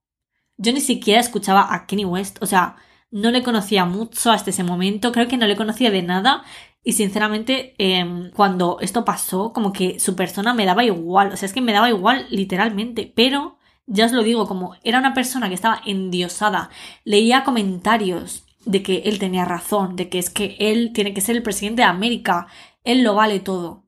Yo 0.57 0.71
ni 0.71 0.81
siquiera 0.81 1.19
escuchaba 1.19 1.73
a 1.73 1.85
Kenny 1.87 2.05
West, 2.05 2.37
o 2.41 2.45
sea, 2.45 2.77
no 3.11 3.31
le 3.31 3.43
conocía 3.43 3.85
mucho 3.85 4.31
hasta 4.31 4.49
ese 4.49 4.63
momento, 4.63 5.11
creo 5.11 5.27
que 5.27 5.37
no 5.37 5.47
le 5.47 5.55
conocía 5.55 5.91
de 5.91 6.01
nada 6.03 6.43
y 6.87 6.93
sinceramente, 6.93 7.75
em, 7.79 8.31
cuando 8.31 8.77
esto 8.79 9.03
pasó, 9.03 9.51
como 9.51 9.73
que 9.73 9.99
su 9.99 10.15
persona 10.15 10.53
me 10.53 10.63
daba 10.65 10.85
igual. 10.85 11.33
O 11.33 11.35
sea, 11.35 11.45
es 11.47 11.51
que 11.51 11.59
me 11.59 11.73
daba 11.73 11.89
igual 11.89 12.27
literalmente. 12.29 13.11
Pero, 13.13 13.57
ya 13.87 14.05
os 14.05 14.13
lo 14.13 14.23
digo, 14.23 14.47
como 14.47 14.73
era 14.85 14.99
una 14.99 15.13
persona 15.13 15.49
que 15.49 15.55
estaba 15.55 15.81
endiosada, 15.85 16.69
leía 17.03 17.43
comentarios 17.43 18.45
de 18.65 18.83
que 18.83 18.99
él 19.05 19.19
tenía 19.19 19.43
razón, 19.43 19.97
de 19.97 20.07
que 20.07 20.17
es 20.19 20.29
que 20.29 20.55
él 20.59 20.91
tiene 20.93 21.13
que 21.13 21.19
ser 21.19 21.35
el 21.35 21.43
presidente 21.43 21.81
de 21.81 21.89
América, 21.89 22.47
él 22.85 23.03
lo 23.03 23.15
vale 23.15 23.41
todo. 23.41 23.83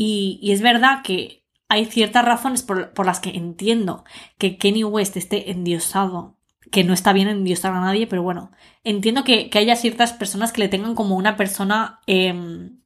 Y, 0.00 0.40
es 0.52 0.62
verdad 0.62 1.02
que 1.02 1.44
hay 1.68 1.84
ciertas 1.84 2.24
razones 2.24 2.62
por, 2.62 2.94
por 2.94 3.04
las 3.04 3.20
que 3.20 3.30
entiendo 3.30 4.04
que 4.38 4.56
Kenny 4.56 4.84
West 4.84 5.16
esté 5.16 5.50
endiosado 5.50 6.38
que 6.70 6.84
no 6.84 6.92
está 6.92 7.12
bien 7.12 7.28
endiosar 7.28 7.72
a 7.72 7.80
nadie, 7.80 8.06
pero 8.06 8.22
bueno, 8.22 8.50
entiendo 8.84 9.24
que, 9.24 9.50
haya 9.54 9.76
ciertas 9.76 10.12
personas 10.12 10.52
que 10.52 10.60
le 10.60 10.68
tengan 10.68 10.94
como 10.94 11.16
una 11.16 11.36
persona 11.36 12.00
em, 12.06 12.80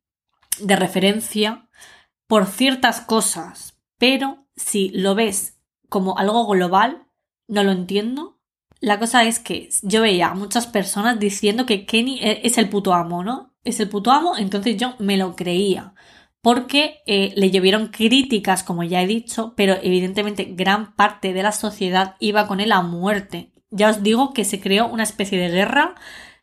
de 0.61 0.77
referencia 0.77 1.69
por 2.27 2.47
ciertas 2.47 3.01
cosas, 3.01 3.79
pero 3.99 4.47
si 4.57 4.91
lo 4.91 5.15
ves 5.15 5.59
como 5.89 6.19
algo 6.19 6.47
global, 6.47 7.07
no 7.49 7.65
lo 7.65 7.73
entiendo. 7.73 8.41
La 8.81 8.99
cosa 8.99 9.25
es 9.25 9.39
que 9.39 9.69
yo 9.83 10.03
veía 10.03 10.29
a 10.29 10.35
muchas 10.35 10.67
personas 10.67 11.19
diciendo 11.19 11.67
que 11.67 11.87
Kenny 11.87 12.19
e, 12.21 12.41
es 12.45 12.59
el 12.59 12.69
puto 12.69 12.95
amo, 12.95 13.23
¿no? 13.23 13.55
Es 13.65 13.79
el 13.81 13.89
puto 13.89 14.11
amo, 14.11 14.37
entonces 14.37 14.77
yo 14.77 14.95
me 14.99 15.17
lo 15.17 15.37
creía. 15.37 15.95
Porque 16.43 17.03
eh, 17.07 17.33
le 17.37 17.51
llovieron 17.51 17.89
críticas, 17.89 18.65
como 18.65 18.83
ya 18.83 19.01
he 19.01 19.07
dicho, 19.07 19.55
pero 19.57 19.75
evidentemente 19.81 20.45
gran 20.45 20.95
parte 20.97 21.33
de 21.33 21.43
la 21.43 21.53
sociedad 21.53 22.17
iba 22.19 22.49
con 22.49 22.61
él 22.61 22.73
a 22.73 22.83
muerte. 22.83 23.53
Ya 23.71 23.89
os 23.89 24.03
digo 24.03 24.35
que 24.35 24.45
se 24.45 24.61
creó 24.61 24.89
una 24.89 25.05
especie 25.05 25.39
de 25.39 25.49
guerra 25.49 25.95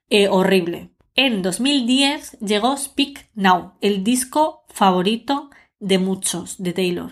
eh, 0.09 0.29
horrible. 0.29 0.91
En 1.15 1.41
2010 1.41 2.39
llegó 2.39 2.77
Speak 2.77 3.29
Now, 3.35 3.73
el 3.81 4.05
disco 4.05 4.63
favorito 4.69 5.49
de 5.79 5.99
muchos 5.99 6.63
de 6.63 6.71
Taylor. 6.71 7.11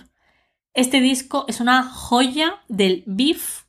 Este 0.73 1.01
disco 1.01 1.43
es 1.49 1.59
una 1.59 1.83
joya 1.83 2.61
del 2.69 3.03
beef. 3.05 3.65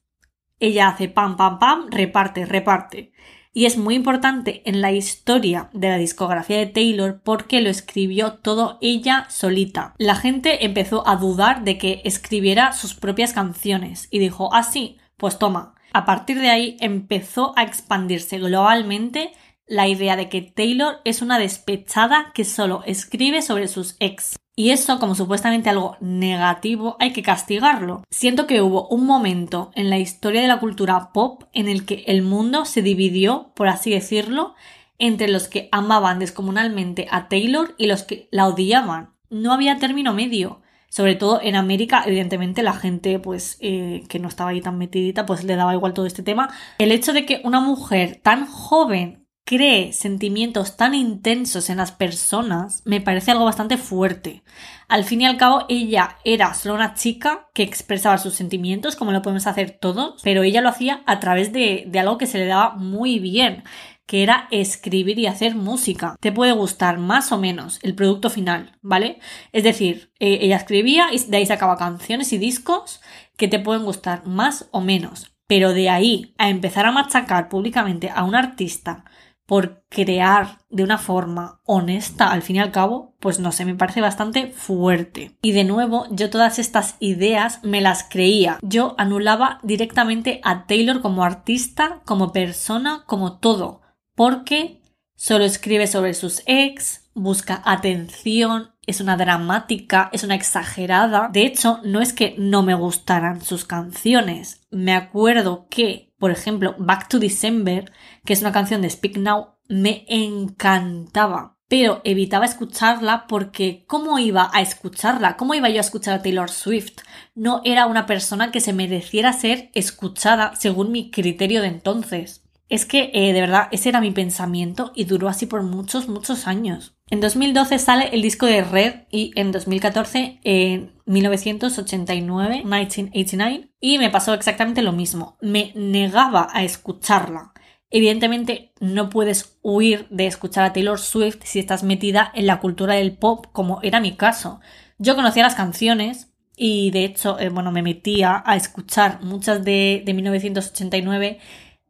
Ella 0.60 0.88
hace 0.88 1.08
pam, 1.08 1.37
pam, 1.37 1.58
pam, 1.58 1.90
reparte, 1.90 2.46
reparte. 2.46 3.12
Y 3.58 3.66
es 3.66 3.76
muy 3.76 3.96
importante 3.96 4.62
en 4.66 4.80
la 4.80 4.92
historia 4.92 5.68
de 5.72 5.88
la 5.88 5.98
discografía 5.98 6.58
de 6.58 6.66
Taylor 6.66 7.20
porque 7.24 7.60
lo 7.60 7.70
escribió 7.70 8.34
todo 8.34 8.78
ella 8.80 9.26
solita. 9.30 9.94
La 9.98 10.14
gente 10.14 10.64
empezó 10.64 11.02
a 11.08 11.16
dudar 11.16 11.64
de 11.64 11.76
que 11.76 12.00
escribiera 12.04 12.72
sus 12.72 12.94
propias 12.94 13.32
canciones 13.32 14.06
y 14.12 14.20
dijo, 14.20 14.54
ah, 14.54 14.62
sí, 14.62 14.98
pues 15.16 15.40
toma, 15.40 15.74
a 15.92 16.04
partir 16.04 16.38
de 16.38 16.50
ahí 16.50 16.76
empezó 16.78 17.52
a 17.56 17.64
expandirse 17.64 18.38
globalmente 18.38 19.32
la 19.66 19.88
idea 19.88 20.14
de 20.14 20.28
que 20.28 20.40
Taylor 20.40 21.00
es 21.04 21.20
una 21.20 21.40
despechada 21.40 22.30
que 22.34 22.44
solo 22.44 22.84
escribe 22.86 23.42
sobre 23.42 23.66
sus 23.66 23.96
ex. 23.98 24.38
Y 24.58 24.72
eso, 24.72 24.98
como 24.98 25.14
supuestamente 25.14 25.70
algo 25.70 25.96
negativo, 26.00 26.96
hay 26.98 27.12
que 27.12 27.22
castigarlo. 27.22 28.02
Siento 28.10 28.48
que 28.48 28.60
hubo 28.60 28.88
un 28.88 29.06
momento 29.06 29.70
en 29.76 29.88
la 29.88 29.98
historia 29.98 30.40
de 30.40 30.48
la 30.48 30.58
cultura 30.58 31.12
pop 31.12 31.44
en 31.52 31.68
el 31.68 31.86
que 31.86 32.02
el 32.08 32.22
mundo 32.22 32.64
se 32.64 32.82
dividió, 32.82 33.52
por 33.54 33.68
así 33.68 33.92
decirlo, 33.92 34.56
entre 34.98 35.28
los 35.28 35.46
que 35.46 35.68
amaban 35.70 36.18
descomunalmente 36.18 37.06
a 37.12 37.28
Taylor 37.28 37.76
y 37.78 37.86
los 37.86 38.02
que 38.02 38.26
la 38.32 38.48
odiaban. 38.48 39.10
No 39.30 39.52
había 39.52 39.78
término 39.78 40.12
medio 40.12 40.60
sobre 40.90 41.14
todo 41.14 41.40
en 41.42 41.54
América, 41.54 42.02
evidentemente 42.06 42.62
la 42.62 42.72
gente 42.72 43.18
pues 43.18 43.58
eh, 43.60 44.04
que 44.08 44.18
no 44.18 44.26
estaba 44.26 44.50
ahí 44.50 44.62
tan 44.62 44.78
metidita 44.78 45.26
pues 45.26 45.44
le 45.44 45.54
daba 45.54 45.74
igual 45.74 45.92
todo 45.92 46.06
este 46.06 46.22
tema. 46.22 46.48
El 46.78 46.92
hecho 46.92 47.12
de 47.12 47.26
que 47.26 47.42
una 47.44 47.60
mujer 47.60 48.20
tan 48.22 48.46
joven 48.46 49.17
cree 49.48 49.94
sentimientos 49.94 50.76
tan 50.76 50.94
intensos 50.94 51.70
en 51.70 51.78
las 51.78 51.90
personas 51.90 52.82
me 52.84 53.00
parece 53.00 53.30
algo 53.30 53.46
bastante 53.46 53.78
fuerte. 53.78 54.42
Al 54.88 55.04
fin 55.04 55.22
y 55.22 55.24
al 55.24 55.38
cabo, 55.38 55.64
ella 55.70 56.18
era 56.22 56.52
solo 56.52 56.74
una 56.74 56.92
chica 56.92 57.48
que 57.54 57.62
expresaba 57.62 58.18
sus 58.18 58.34
sentimientos, 58.34 58.94
como 58.94 59.10
lo 59.10 59.22
podemos 59.22 59.46
hacer 59.46 59.78
todos, 59.80 60.20
pero 60.22 60.42
ella 60.42 60.60
lo 60.60 60.68
hacía 60.68 61.02
a 61.06 61.18
través 61.18 61.50
de, 61.50 61.90
algo 61.98 62.18
que 62.18 62.26
se 62.26 62.36
le 62.36 62.44
daba 62.44 62.74
muy 62.74 63.20
bien 63.20 63.64
que 64.04 64.22
era 64.22 64.48
escribir 64.50 65.18
y 65.18 65.26
hacer 65.26 65.54
música. 65.54 66.16
Te 66.20 66.30
puede 66.30 66.52
gustar 66.52 66.98
más 66.98 67.32
o 67.32 67.38
menos 67.38 67.78
el 67.82 67.94
producto 67.94 68.28
final, 68.28 68.76
¿vale? 68.82 69.18
Es 69.52 69.64
decir, 69.64 70.12
eh, 70.18 70.40
ella 70.42 70.56
escribía 70.56 71.06
y 71.10 71.18
de 71.24 71.38
ahí 71.38 71.46
sacaba 71.46 71.78
canciones 71.78 72.34
y 72.34 72.38
discos 72.38 73.00
que 73.38 73.48
te 73.48 73.60
pueden 73.60 73.86
gustar 73.86 74.26
más 74.26 74.68
o 74.72 74.82
menos. 74.82 75.32
Pero 75.46 75.72
de 75.72 75.88
ahí 75.88 76.34
a 76.36 76.50
empezar 76.50 76.84
a 76.84 76.92
machacar 76.92 77.48
públicamente 77.48 78.10
a 78.14 78.24
un 78.24 78.34
artista 78.34 79.04
por 79.48 79.82
crear 79.88 80.58
de 80.70 80.84
una 80.84 80.98
forma 80.98 81.60
honesta 81.64 82.30
al 82.30 82.42
fin 82.42 82.56
y 82.56 82.58
al 82.60 82.70
cabo, 82.70 83.16
pues 83.18 83.40
no 83.40 83.50
sé, 83.50 83.64
me 83.64 83.74
parece 83.74 84.00
bastante 84.00 84.52
fuerte. 84.52 85.36
Y 85.42 85.50
de 85.50 85.64
nuevo, 85.64 86.06
yo 86.10 86.30
todas 86.30 86.60
estas 86.60 86.94
ideas 87.00 87.58
me 87.64 87.80
las 87.80 88.04
creía. 88.04 88.60
Yo 88.62 88.94
anulaba 88.98 89.58
directamente 89.64 90.40
a 90.44 90.66
Taylor 90.66 91.00
como 91.00 91.24
artista, 91.24 92.02
como 92.04 92.30
persona, 92.30 93.02
como 93.06 93.38
todo 93.38 93.80
porque 94.18 94.82
solo 95.14 95.44
escribe 95.44 95.86
sobre 95.86 96.12
sus 96.12 96.42
ex, 96.46 97.08
busca 97.14 97.62
atención, 97.64 98.72
es 98.84 99.00
una 99.00 99.16
dramática, 99.16 100.10
es 100.12 100.24
una 100.24 100.34
exagerada. 100.34 101.28
De 101.32 101.42
hecho, 101.42 101.78
no 101.84 102.00
es 102.00 102.12
que 102.12 102.34
no 102.36 102.64
me 102.64 102.74
gustaran 102.74 103.42
sus 103.42 103.64
canciones. 103.64 104.66
Me 104.72 104.92
acuerdo 104.92 105.68
que, 105.70 106.07
por 106.18 106.30
ejemplo, 106.30 106.75
Back 106.78 107.08
to 107.08 107.18
December, 107.18 107.92
que 108.25 108.32
es 108.32 108.40
una 108.40 108.52
canción 108.52 108.82
de 108.82 108.90
Speak 108.90 109.16
Now, 109.16 109.54
me 109.68 110.04
encantaba. 110.08 111.56
Pero 111.68 112.00
evitaba 112.04 112.46
escucharla 112.46 113.26
porque 113.26 113.84
¿cómo 113.87 114.18
iba 114.18 114.50
a 114.54 114.62
escucharla? 114.62 115.37
¿Cómo 115.37 115.54
iba 115.54 115.68
yo 115.68 115.76
a 115.78 115.82
escuchar 115.82 116.14
a 116.14 116.22
Taylor 116.22 116.50
Swift? 116.50 117.00
No 117.34 117.60
era 117.64 117.87
una 117.87 118.06
persona 118.06 118.50
que 118.50 118.60
se 118.60 118.72
mereciera 118.72 119.34
ser 119.34 119.70
escuchada 119.75 120.56
según 120.56 120.92
mi 120.92 121.10
criterio 121.10 121.60
de 121.60 121.68
entonces. 121.68 122.42
Es 122.70 122.87
que, 122.87 123.10
eh, 123.12 123.32
de 123.34 123.40
verdad, 123.40 123.68
ese 123.70 123.90
era 123.90 124.00
mi 124.00 124.10
pensamiento 124.10 124.92
y 124.94 125.04
duró 125.04 125.28
así 125.28 125.46
por 125.46 125.62
muchos, 125.62 126.08
muchos 126.08 126.46
años. 126.46 126.97
En 127.10 127.20
2012 127.20 127.78
sale 127.78 128.10
el 128.12 128.20
disco 128.20 128.44
de 128.44 128.62
Red 128.62 129.06
y 129.10 129.32
en 129.34 129.50
2014, 129.50 130.40
en 130.44 130.92
1989, 131.06 132.64
1989, 132.64 133.70
y 133.80 133.98
me 133.98 134.10
pasó 134.10 134.34
exactamente 134.34 134.82
lo 134.82 134.92
mismo. 134.92 135.38
Me 135.40 135.72
negaba 135.74 136.48
a 136.52 136.64
escucharla. 136.64 137.52
Evidentemente 137.90 138.74
no 138.80 139.08
puedes 139.08 139.58
huir 139.62 140.06
de 140.10 140.26
escuchar 140.26 140.64
a 140.64 140.72
Taylor 140.74 140.98
Swift 140.98 141.38
si 141.44 141.58
estás 141.58 141.82
metida 141.82 142.30
en 142.34 142.46
la 142.46 142.60
cultura 142.60 142.94
del 142.94 143.16
pop, 143.16 143.46
como 143.52 143.80
era 143.82 144.00
mi 144.00 144.14
caso. 144.14 144.60
Yo 144.98 145.16
conocía 145.16 145.44
las 145.44 145.54
canciones 145.54 146.28
y 146.56 146.90
de 146.90 147.04
hecho, 147.04 147.38
eh, 147.38 147.48
bueno, 147.48 147.72
me 147.72 147.82
metía 147.82 148.42
a 148.44 148.56
escuchar 148.56 149.22
muchas 149.22 149.64
de, 149.64 150.02
de 150.04 150.12
1989 150.12 151.38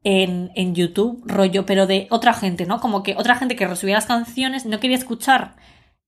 en, 0.04 0.74
YouTube, 0.74 1.22
rollo, 1.26 1.66
pero 1.66 1.86
de 1.86 2.06
otra 2.10 2.32
gente, 2.32 2.66
¿no? 2.66 2.80
Como 2.80 3.02
que 3.02 3.14
otra 3.16 3.36
gente 3.36 3.56
que 3.56 3.66
resubía 3.66 3.96
las 3.96 4.06
canciones 4.06 4.64
no 4.66 4.80
quería 4.80 4.96
escuchar, 4.96 5.56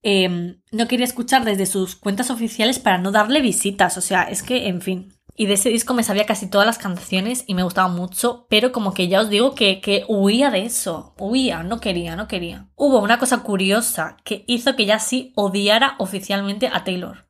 eh, 0.03 0.57
no 0.71 0.87
quería 0.87 1.05
escuchar 1.05 1.45
desde 1.45 1.65
sus 1.65 1.95
cuentas 1.95 2.31
oficiales 2.31 2.79
para 2.79 2.97
no 2.97 3.11
darle 3.11 3.41
visitas, 3.41 3.97
o 3.97 4.01
sea, 4.01 4.23
es 4.23 4.43
que, 4.43 4.67
en 4.67 4.81
fin. 4.81 5.13
Y 5.35 5.45
de 5.45 5.53
ese 5.53 5.69
disco 5.69 5.93
me 5.93 6.03
sabía 6.03 6.25
casi 6.25 6.49
todas 6.49 6.67
las 6.67 6.77
canciones 6.77 7.45
y 7.47 7.55
me 7.55 7.63
gustaba 7.63 7.87
mucho, 7.87 8.45
pero 8.49 8.71
como 8.71 8.93
que 8.93 9.07
ya 9.07 9.21
os 9.21 9.29
digo 9.29 9.55
que, 9.55 9.79
que 9.79 10.03
huía 10.07 10.51
de 10.51 10.65
eso, 10.65 11.15
huía, 11.17 11.63
no 11.63 11.79
quería, 11.79 12.15
no 12.15 12.27
quería. 12.27 12.67
Hubo 12.75 12.99
una 12.99 13.17
cosa 13.17 13.39
curiosa 13.39 14.17
que 14.23 14.43
hizo 14.47 14.75
que 14.75 14.85
ya 14.85 14.99
sí 14.99 15.31
odiara 15.35 15.95
oficialmente 15.99 16.69
a 16.71 16.83
Taylor. 16.83 17.27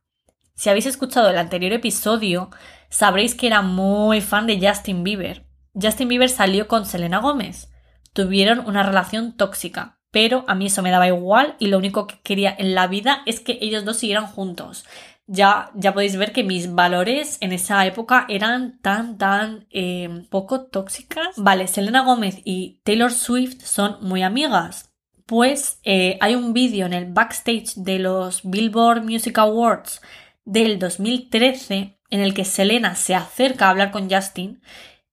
Si 0.54 0.68
habéis 0.68 0.86
escuchado 0.86 1.30
el 1.30 1.38
anterior 1.38 1.72
episodio, 1.72 2.50
sabréis 2.88 3.34
que 3.34 3.46
era 3.46 3.62
muy 3.62 4.20
fan 4.20 4.46
de 4.46 4.60
Justin 4.60 5.04
Bieber. 5.04 5.46
Justin 5.74 6.08
Bieber 6.08 6.28
salió 6.28 6.68
con 6.68 6.86
Selena 6.86 7.18
Gómez. 7.18 7.70
Tuvieron 8.12 8.60
una 8.60 8.82
relación 8.82 9.36
tóxica, 9.36 9.98
pero 10.10 10.44
a 10.48 10.54
mí 10.54 10.66
eso 10.66 10.82
me 10.82 10.90
daba 10.90 11.08
igual 11.08 11.56
y 11.58 11.68
lo 11.68 11.78
único 11.78 12.06
que 12.06 12.20
quería 12.20 12.54
en 12.56 12.74
la 12.74 12.86
vida 12.86 13.22
es 13.26 13.40
que 13.40 13.58
ellos 13.60 13.84
dos 13.84 13.98
siguieran 13.98 14.26
juntos 14.26 14.84
ya, 15.26 15.70
ya 15.74 15.94
podéis 15.94 16.16
ver 16.16 16.32
que 16.32 16.44
mis 16.44 16.74
valores 16.74 17.38
en 17.40 17.52
esa 17.52 17.86
época 17.86 18.26
eran 18.28 18.78
tan, 18.80 19.18
tan 19.18 19.66
eh, 19.70 20.26
poco 20.30 20.66
tóxicas. 20.66 21.28
Vale, 21.36 21.68
Selena 21.68 22.02
Gómez 22.02 22.40
y 22.44 22.80
Taylor 22.84 23.12
Swift 23.12 23.62
son 23.64 23.96
muy 24.00 24.22
amigas. 24.22 24.92
Pues 25.26 25.80
eh, 25.84 26.18
hay 26.20 26.34
un 26.34 26.52
vídeo 26.52 26.86
en 26.86 26.92
el 26.92 27.12
backstage 27.12 27.74
de 27.76 27.98
los 27.98 28.42
Billboard 28.42 29.04
Music 29.04 29.38
Awards 29.38 30.02
del 30.44 30.78
2013 30.78 31.98
en 32.10 32.20
el 32.20 32.34
que 32.34 32.44
Selena 32.44 32.94
se 32.94 33.14
acerca 33.14 33.66
a 33.66 33.70
hablar 33.70 33.90
con 33.90 34.10
Justin 34.10 34.60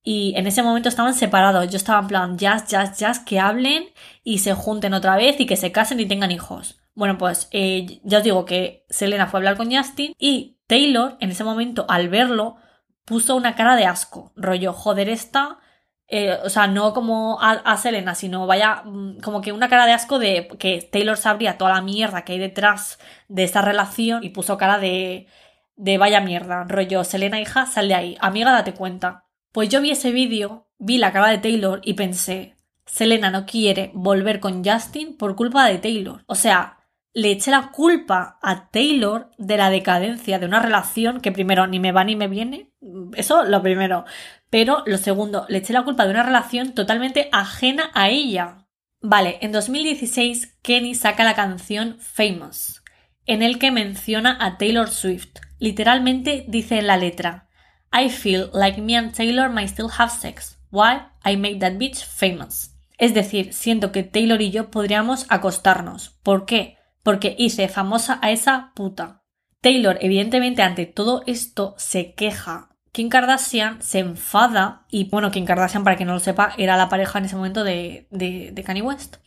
y 0.03 0.33
en 0.37 0.47
ese 0.47 0.63
momento 0.63 0.89
estaban 0.89 1.13
separados. 1.13 1.69
Yo 1.69 1.77
estaba 1.77 1.99
en 1.99 2.07
plan, 2.07 2.37
jazz, 2.37 2.67
jazz, 2.67 2.97
jazz, 2.97 3.19
que 3.19 3.39
hablen 3.39 3.85
y 4.23 4.39
se 4.39 4.53
junten 4.53 4.93
otra 4.93 5.17
vez 5.17 5.39
y 5.39 5.45
que 5.45 5.57
se 5.57 5.71
casen 5.71 5.99
y 5.99 6.05
tengan 6.05 6.31
hijos. 6.31 6.79
Bueno, 6.95 7.17
pues 7.17 7.47
eh, 7.51 8.01
ya 8.03 8.19
os 8.19 8.23
digo 8.23 8.45
que 8.45 8.85
Selena 8.89 9.27
fue 9.27 9.37
a 9.37 9.39
hablar 9.39 9.57
con 9.57 9.73
Justin 9.73 10.13
y 10.17 10.57
Taylor, 10.67 11.17
en 11.19 11.31
ese 11.31 11.43
momento, 11.43 11.85
al 11.89 12.09
verlo, 12.09 12.57
puso 13.05 13.35
una 13.35 13.55
cara 13.55 13.75
de 13.75 13.85
asco. 13.85 14.33
Rollo, 14.35 14.73
joder, 14.73 15.09
esta. 15.09 15.59
Eh, 16.07 16.37
o 16.43 16.49
sea, 16.49 16.67
no 16.67 16.93
como 16.93 17.39
a, 17.41 17.77
Selena, 17.77 18.15
sino 18.15 18.47
vaya, 18.47 18.83
mm, 18.85 19.19
como 19.21 19.41
que 19.41 19.51
una 19.51 19.69
cara 19.69 19.85
de 19.85 19.93
asco 19.93 20.19
de 20.19 20.47
que 20.59 20.87
Taylor 20.91 21.17
sabría 21.17 21.57
toda 21.57 21.71
la 21.71 21.81
mierda 21.81 22.23
que 22.23 22.33
hay 22.33 22.39
detrás 22.39 22.99
de 23.27 23.43
esta 23.43 23.61
relación 23.61 24.23
y 24.23 24.29
puso 24.29 24.57
cara 24.57 24.79
de, 24.79 25.27
de 25.75 25.97
vaya 25.97 26.21
mierda. 26.21 26.65
Rollo, 26.65 27.03
Selena, 27.03 27.39
hija, 27.39 27.65
sal 27.65 27.87
de 27.87 27.95
ahí. 27.95 28.17
Amiga, 28.21 28.51
date 28.51 28.73
cuenta. 28.73 29.28
Pues 29.51 29.69
yo 29.69 29.81
vi 29.81 29.91
ese 29.91 30.11
vídeo, 30.11 30.67
vi 30.77 30.97
la 30.97 31.11
cara 31.11 31.29
de 31.29 31.39
Taylor 31.39 31.81
y 31.83 31.93
pensé, 31.95 32.55
Selena 32.85 33.31
no 33.31 33.45
quiere 33.45 33.91
volver 33.93 34.39
con 34.39 34.63
Justin 34.63 35.17
por 35.17 35.35
culpa 35.35 35.67
de 35.67 35.79
Taylor. 35.79 36.23
O 36.27 36.35
sea, 36.35 36.79
le 37.13 37.31
eché 37.31 37.49
la 37.51 37.71
culpa 37.71 38.37
a 38.41 38.69
Taylor 38.69 39.31
de 39.37 39.57
la 39.57 39.69
decadencia 39.69 40.37
de 40.37 40.45
una 40.45 40.59
relación 40.59 41.19
que 41.19 41.31
primero 41.31 41.65
ni 41.67 41.79
me 41.79 41.91
va 41.91 42.03
ni 42.03 42.15
me 42.15 42.27
viene. 42.27 42.71
Eso 43.15 43.43
lo 43.43 43.61
primero. 43.63 44.05
Pero 44.49 44.83
lo 44.85 44.97
segundo, 44.97 45.45
le 45.49 45.57
eché 45.59 45.73
la 45.73 45.83
culpa 45.83 46.05
de 46.05 46.11
una 46.11 46.23
relación 46.23 46.73
totalmente 46.73 47.29
ajena 47.31 47.89
a 47.93 48.09
ella. 48.09 48.67
Vale, 49.01 49.39
en 49.41 49.51
2016 49.51 50.59
Kenny 50.61 50.93
saca 50.93 51.23
la 51.23 51.35
canción 51.35 51.97
Famous, 51.99 52.83
en 53.25 53.41
el 53.41 53.57
que 53.57 53.71
menciona 53.71 54.37
a 54.39 54.57
Taylor 54.57 54.89
Swift. 54.89 55.39
Literalmente 55.57 56.45
dice 56.47 56.79
en 56.79 56.87
la 56.87 56.97
letra, 56.97 57.48
I 57.91 58.09
feel 58.09 58.49
like 58.53 58.81
me 58.81 58.95
and 58.95 59.13
Taylor 59.13 59.49
might 59.49 59.69
still 59.69 59.89
have 59.97 60.11
sex. 60.11 60.57
Why? 60.71 61.07
I 61.23 61.35
made 61.37 61.59
that 61.59 61.73
bitch 61.73 62.03
famous. 62.05 62.75
Es 62.97 63.13
decir, 63.13 63.53
siento 63.53 63.91
que 63.91 64.03
Taylor 64.03 64.41
y 64.41 64.51
yo 64.51 64.69
podríamos 64.69 65.25
acostarnos. 65.29 66.09
¿Por 66.21 66.45
qué? 66.45 66.79
porque 67.03 67.35
hice 67.37 67.67
famosa 67.67 68.19
a 68.21 68.31
esa 68.31 68.71
puta. 68.75 69.23
Taylor, 69.61 69.97
evidentemente, 70.01 70.61
ante 70.61 70.85
todo 70.85 71.23
esto 71.25 71.75
se 71.77 72.13
queja. 72.13 72.69
Kim 72.91 73.09
Kardashian 73.09 73.81
se 73.81 73.99
enfada 73.99 74.85
y, 74.89 75.09
bueno, 75.09 75.31
Kim 75.31 75.45
Kardashian, 75.45 75.83
para 75.83 75.95
quien 75.95 76.07
no 76.07 76.13
lo 76.13 76.19
sepa, 76.19 76.53
era 76.57 76.77
la 76.77 76.89
pareja 76.89 77.19
en 77.19 77.25
ese 77.25 77.35
momento 77.35 77.63
de, 77.63 78.07
de, 78.09 78.51
de 78.53 78.63
Kanye 78.63 78.81
West. 78.81 79.17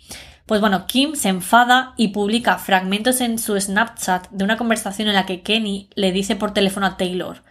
Pues 0.46 0.61
bueno, 0.61 0.87
Kim 0.87 1.14
se 1.14 1.29
enfada 1.29 1.94
y 1.96 2.09
publica 2.09 2.59
fragmentos 2.59 3.20
en 3.20 3.38
su 3.38 3.59
Snapchat 3.61 4.31
de 4.31 4.44
una 4.44 4.57
conversación 4.57 5.09
en 5.09 5.14
la 5.14 5.27
que 5.27 5.42
Kenny 5.42 5.90
le 5.94 6.12
dice 6.12 6.35
por 6.35 6.53
teléfono 6.53 6.87
a 6.87 6.96
Taylor 6.96 7.42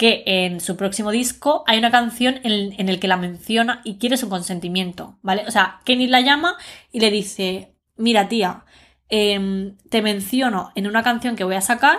que 0.00 0.22
en 0.24 0.60
su 0.60 0.76
próximo 0.76 1.10
disco 1.10 1.62
hay 1.66 1.78
una 1.78 1.90
canción 1.90 2.40
en, 2.42 2.72
en 2.80 2.88
el 2.88 2.98
que 2.98 3.08
la 3.08 3.18
menciona 3.18 3.82
y 3.84 3.98
quiere 3.98 4.16
su 4.16 4.30
consentimiento, 4.30 5.18
¿vale? 5.20 5.44
O 5.46 5.50
sea, 5.50 5.80
Kenny 5.84 6.06
la 6.06 6.22
llama 6.22 6.56
y 6.90 7.00
le 7.00 7.10
dice, 7.10 7.74
mira 7.96 8.26
tía, 8.26 8.64
Em, 9.10 9.76
te 9.90 10.02
menciono 10.02 10.70
en 10.76 10.86
una 10.86 11.02
canción 11.02 11.34
que 11.34 11.42
voy 11.42 11.56
a 11.56 11.60
sacar, 11.60 11.98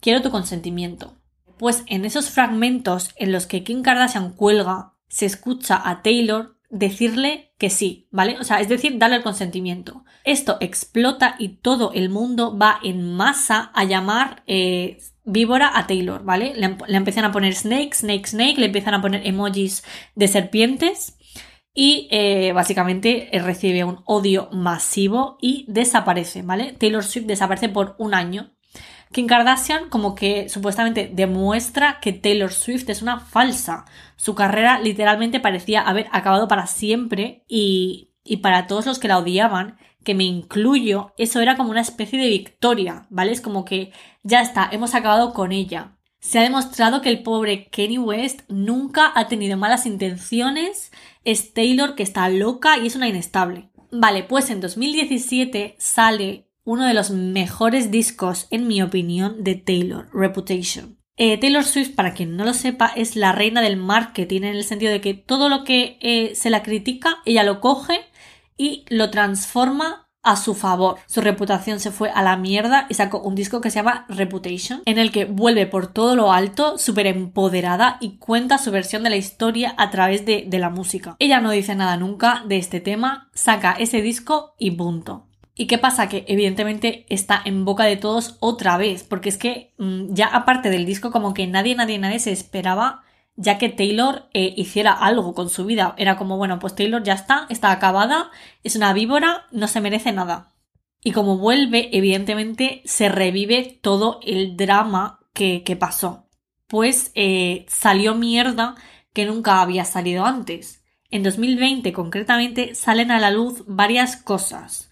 quiero 0.00 0.20
tu 0.20 0.30
consentimiento. 0.30 1.16
Pues 1.58 1.82
en 1.86 2.04
esos 2.04 2.28
fragmentos 2.28 3.10
en 3.16 3.32
los 3.32 3.46
que 3.46 3.64
Kim 3.64 3.82
Kardashian 3.82 4.34
cuelga, 4.34 4.94
se 5.08 5.24
escucha 5.24 5.80
a 5.82 6.02
Taylor 6.02 6.58
decirle 6.68 7.54
que 7.58 7.70
sí, 7.70 8.08
¿vale? 8.10 8.38
O 8.38 8.44
sea, 8.44 8.60
es 8.60 8.68
decir, 8.68 8.98
darle 8.98 9.16
el 9.16 9.22
consentimiento. 9.22 10.04
Esto 10.24 10.58
explota 10.60 11.34
y 11.38 11.48
todo 11.56 11.92
el 11.94 12.10
mundo 12.10 12.56
va 12.56 12.78
en 12.82 13.14
masa 13.14 13.70
a 13.74 13.84
llamar 13.84 14.42
eh, 14.46 14.98
víbora 15.30 15.72
a 15.74 15.86
Taylor, 15.86 16.24
¿vale? 16.24 16.52
Le, 16.56 16.76
le, 16.86 16.96
empiezan 16.96 17.24
a 17.24 17.32
poner 17.32 17.54
snake, 17.54 17.94
snake, 17.94 18.26
snake, 18.26 18.58
le 18.58 18.66
empiezan 18.66 18.94
a 18.94 19.00
poner 19.00 19.26
emojis 19.26 19.84
de 20.14 20.28
serpientes 20.28 21.16
y 21.72 22.08
eh, 22.10 22.52
básicamente 22.52 23.30
recibe 23.32 23.84
un 23.84 24.02
odio 24.04 24.48
masivo 24.52 25.38
y 25.40 25.64
desaparece, 25.68 26.42
¿vale? 26.42 26.72
Taylor 26.72 27.04
Swift 27.04 27.26
desaparece 27.26 27.68
por 27.68 27.94
un 27.98 28.14
año. 28.14 28.52
Kim 29.12 29.26
Kardashian 29.26 29.88
como 29.88 30.14
que 30.14 30.48
supuestamente 30.48 31.10
demuestra 31.12 31.98
que 32.00 32.12
Taylor 32.12 32.52
Swift 32.52 32.88
es 32.88 33.02
una 33.02 33.18
falsa. 33.18 33.84
Su 34.16 34.34
carrera 34.34 34.78
literalmente 34.78 35.40
parecía 35.40 35.82
haber 35.82 36.06
acabado 36.12 36.48
para 36.48 36.66
siempre 36.66 37.44
y, 37.48 38.12
y 38.24 38.38
para 38.38 38.66
todos 38.66 38.86
los 38.86 38.98
que 38.98 39.08
la 39.08 39.18
odiaban, 39.18 39.78
que 40.04 40.14
me 40.14 40.24
incluyo, 40.24 41.12
eso 41.18 41.40
era 41.40 41.56
como 41.56 41.70
una 41.70 41.80
especie 41.80 42.18
de 42.18 42.28
victoria, 42.28 43.06
¿vale? 43.10 43.32
Es 43.32 43.40
como 43.40 43.64
que 43.64 43.92
ya 44.22 44.40
está, 44.40 44.68
hemos 44.72 44.94
acabado 44.94 45.32
con 45.32 45.52
ella. 45.52 45.96
Se 46.20 46.38
ha 46.38 46.42
demostrado 46.42 47.00
que 47.00 47.08
el 47.08 47.22
pobre 47.22 47.68
Kenny 47.68 47.98
West 47.98 48.42
nunca 48.48 49.12
ha 49.14 49.28
tenido 49.28 49.56
malas 49.56 49.86
intenciones, 49.86 50.92
es 51.24 51.54
Taylor 51.54 51.94
que 51.94 52.02
está 52.02 52.28
loca 52.28 52.78
y 52.78 52.86
es 52.86 52.96
una 52.96 53.08
inestable. 53.08 53.70
Vale, 53.90 54.22
pues 54.22 54.50
en 54.50 54.60
2017 54.60 55.76
sale 55.78 56.46
uno 56.64 56.84
de 56.86 56.94
los 56.94 57.10
mejores 57.10 57.90
discos, 57.90 58.46
en 58.50 58.68
mi 58.68 58.82
opinión, 58.82 59.42
de 59.42 59.54
Taylor, 59.54 60.08
Reputation. 60.12 60.98
Eh, 61.16 61.36
Taylor 61.38 61.64
Swift, 61.64 61.94
para 61.94 62.14
quien 62.14 62.36
no 62.36 62.44
lo 62.44 62.54
sepa, 62.54 62.92
es 62.96 63.16
la 63.16 63.32
reina 63.32 63.60
del 63.60 63.76
marketing 63.76 64.42
en 64.42 64.56
el 64.56 64.64
sentido 64.64 64.92
de 64.92 65.00
que 65.00 65.14
todo 65.14 65.48
lo 65.48 65.64
que 65.64 65.98
eh, 66.00 66.34
se 66.34 66.48
la 66.48 66.62
critica, 66.62 67.18
ella 67.24 67.44
lo 67.44 67.60
coge 67.60 68.09
y 68.60 68.84
lo 68.90 69.08
transforma 69.08 70.06
a 70.22 70.36
su 70.36 70.54
favor. 70.54 70.98
Su 71.06 71.22
reputación 71.22 71.80
se 71.80 71.90
fue 71.90 72.10
a 72.10 72.22
la 72.22 72.36
mierda 72.36 72.84
y 72.90 72.94
sacó 72.94 73.20
un 73.20 73.34
disco 73.34 73.62
que 73.62 73.70
se 73.70 73.76
llama 73.76 74.04
Reputation, 74.10 74.82
en 74.84 74.98
el 74.98 75.10
que 75.12 75.24
vuelve 75.24 75.66
por 75.66 75.86
todo 75.86 76.14
lo 76.14 76.30
alto, 76.30 76.76
súper 76.76 77.06
empoderada 77.06 77.96
y 78.02 78.18
cuenta 78.18 78.58
su 78.58 78.70
versión 78.70 79.02
de 79.02 79.08
la 79.08 79.16
historia 79.16 79.74
a 79.78 79.88
través 79.88 80.26
de, 80.26 80.44
de, 80.46 80.58
la 80.58 80.68
música. 80.68 81.16
Ella 81.18 81.40
no 81.40 81.50
dice 81.52 81.74
nada 81.74 81.96
nunca 81.96 82.44
de 82.46 82.58
este 82.58 82.80
tema, 82.80 83.30
saca 83.32 83.72
ese 83.72 84.02
disco 84.02 84.54
y 84.58 84.72
punto. 84.72 85.26
¿Y 85.54 85.66
qué 85.66 85.78
pasa? 85.78 86.10
Que 86.10 86.26
evidentemente 86.28 87.06
está 87.08 87.40
en 87.42 87.64
boca 87.64 87.84
de 87.84 87.96
todos 87.96 88.36
otra 88.40 88.76
vez, 88.76 89.04
porque 89.04 89.30
es 89.30 89.38
que 89.38 89.72
mmm, 89.78 90.12
ya 90.12 90.26
aparte 90.26 90.68
del 90.68 90.84
disco 90.84 91.10
como 91.10 91.32
que 91.32 91.46
nadie, 91.46 91.74
nadie, 91.74 91.98
nadie 91.98 92.18
se 92.18 92.32
esperaba 92.32 93.04
ya 93.40 93.56
que 93.56 93.70
Taylor 93.70 94.28
eh, 94.34 94.52
hiciera 94.54 94.92
algo 94.92 95.34
con 95.34 95.48
su 95.48 95.64
vida. 95.64 95.94
Era 95.96 96.18
como, 96.18 96.36
bueno, 96.36 96.58
pues 96.58 96.74
Taylor 96.74 97.02
ya 97.02 97.14
está, 97.14 97.46
está 97.48 97.72
acabada, 97.72 98.30
es 98.62 98.76
una 98.76 98.92
víbora, 98.92 99.46
no 99.50 99.66
se 99.66 99.80
merece 99.80 100.12
nada. 100.12 100.52
Y 101.02 101.12
como 101.12 101.38
vuelve, 101.38 101.88
evidentemente 101.96 102.82
se 102.84 103.08
revive 103.08 103.78
todo 103.80 104.20
el 104.22 104.58
drama 104.58 105.20
que, 105.32 105.62
que 105.64 105.74
pasó. 105.74 106.28
Pues 106.66 107.12
eh, 107.14 107.64
salió 107.66 108.14
mierda 108.14 108.74
que 109.14 109.24
nunca 109.24 109.62
había 109.62 109.86
salido 109.86 110.26
antes. 110.26 110.84
En 111.10 111.22
2020 111.22 111.94
concretamente 111.94 112.74
salen 112.74 113.10
a 113.10 113.20
la 113.20 113.30
luz 113.30 113.64
varias 113.66 114.16
cosas. 114.16 114.90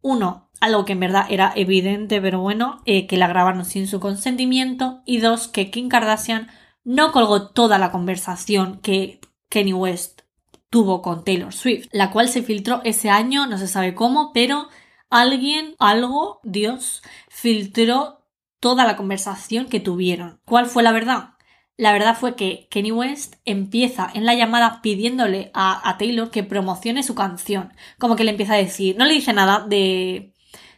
Uno, 0.00 0.50
algo 0.58 0.86
que 0.86 0.92
en 0.92 1.00
verdad 1.00 1.26
era 1.28 1.52
evidente, 1.54 2.22
pero 2.22 2.40
bueno, 2.40 2.80
eh, 2.86 3.06
que 3.06 3.18
la 3.18 3.28
grabaron 3.28 3.66
sin 3.66 3.86
su 3.86 4.00
consentimiento. 4.00 5.02
Y 5.04 5.18
dos, 5.18 5.48
que 5.48 5.70
Kim 5.70 5.90
Kardashian 5.90 6.48
no 6.84 7.12
colgó 7.12 7.48
toda 7.48 7.78
la 7.78 7.90
conversación 7.90 8.80
que 8.80 9.20
Kenny 9.48 9.72
West 9.72 10.22
tuvo 10.70 11.02
con 11.02 11.24
Taylor 11.24 11.52
Swift, 11.52 11.88
la 11.92 12.10
cual 12.10 12.28
se 12.28 12.42
filtró 12.42 12.80
ese 12.84 13.10
año, 13.10 13.46
no 13.46 13.58
se 13.58 13.66
sabe 13.66 13.94
cómo, 13.94 14.32
pero 14.32 14.68
alguien, 15.10 15.74
algo, 15.78 16.40
Dios, 16.44 17.02
filtró 17.28 18.20
toda 18.60 18.84
la 18.84 18.96
conversación 18.96 19.66
que 19.66 19.80
tuvieron. 19.80 20.40
¿Cuál 20.44 20.66
fue 20.66 20.82
la 20.82 20.92
verdad? 20.92 21.30
La 21.76 21.92
verdad 21.92 22.16
fue 22.16 22.36
que 22.36 22.68
Kenny 22.70 22.92
West 22.92 23.36
empieza 23.44 24.10
en 24.12 24.26
la 24.26 24.34
llamada 24.34 24.82
pidiéndole 24.82 25.50
a, 25.54 25.96
Taylor 25.98 26.30
que 26.30 26.44
promocione 26.44 27.02
su 27.02 27.14
canción. 27.14 27.72
Como 27.98 28.16
que 28.16 28.24
le 28.24 28.32
empieza 28.32 28.52
a 28.54 28.58
decir, 28.58 28.96
no 28.98 29.06
le 29.06 29.14
dice 29.14 29.32
nada 29.32 29.66
de, 29.66 30.34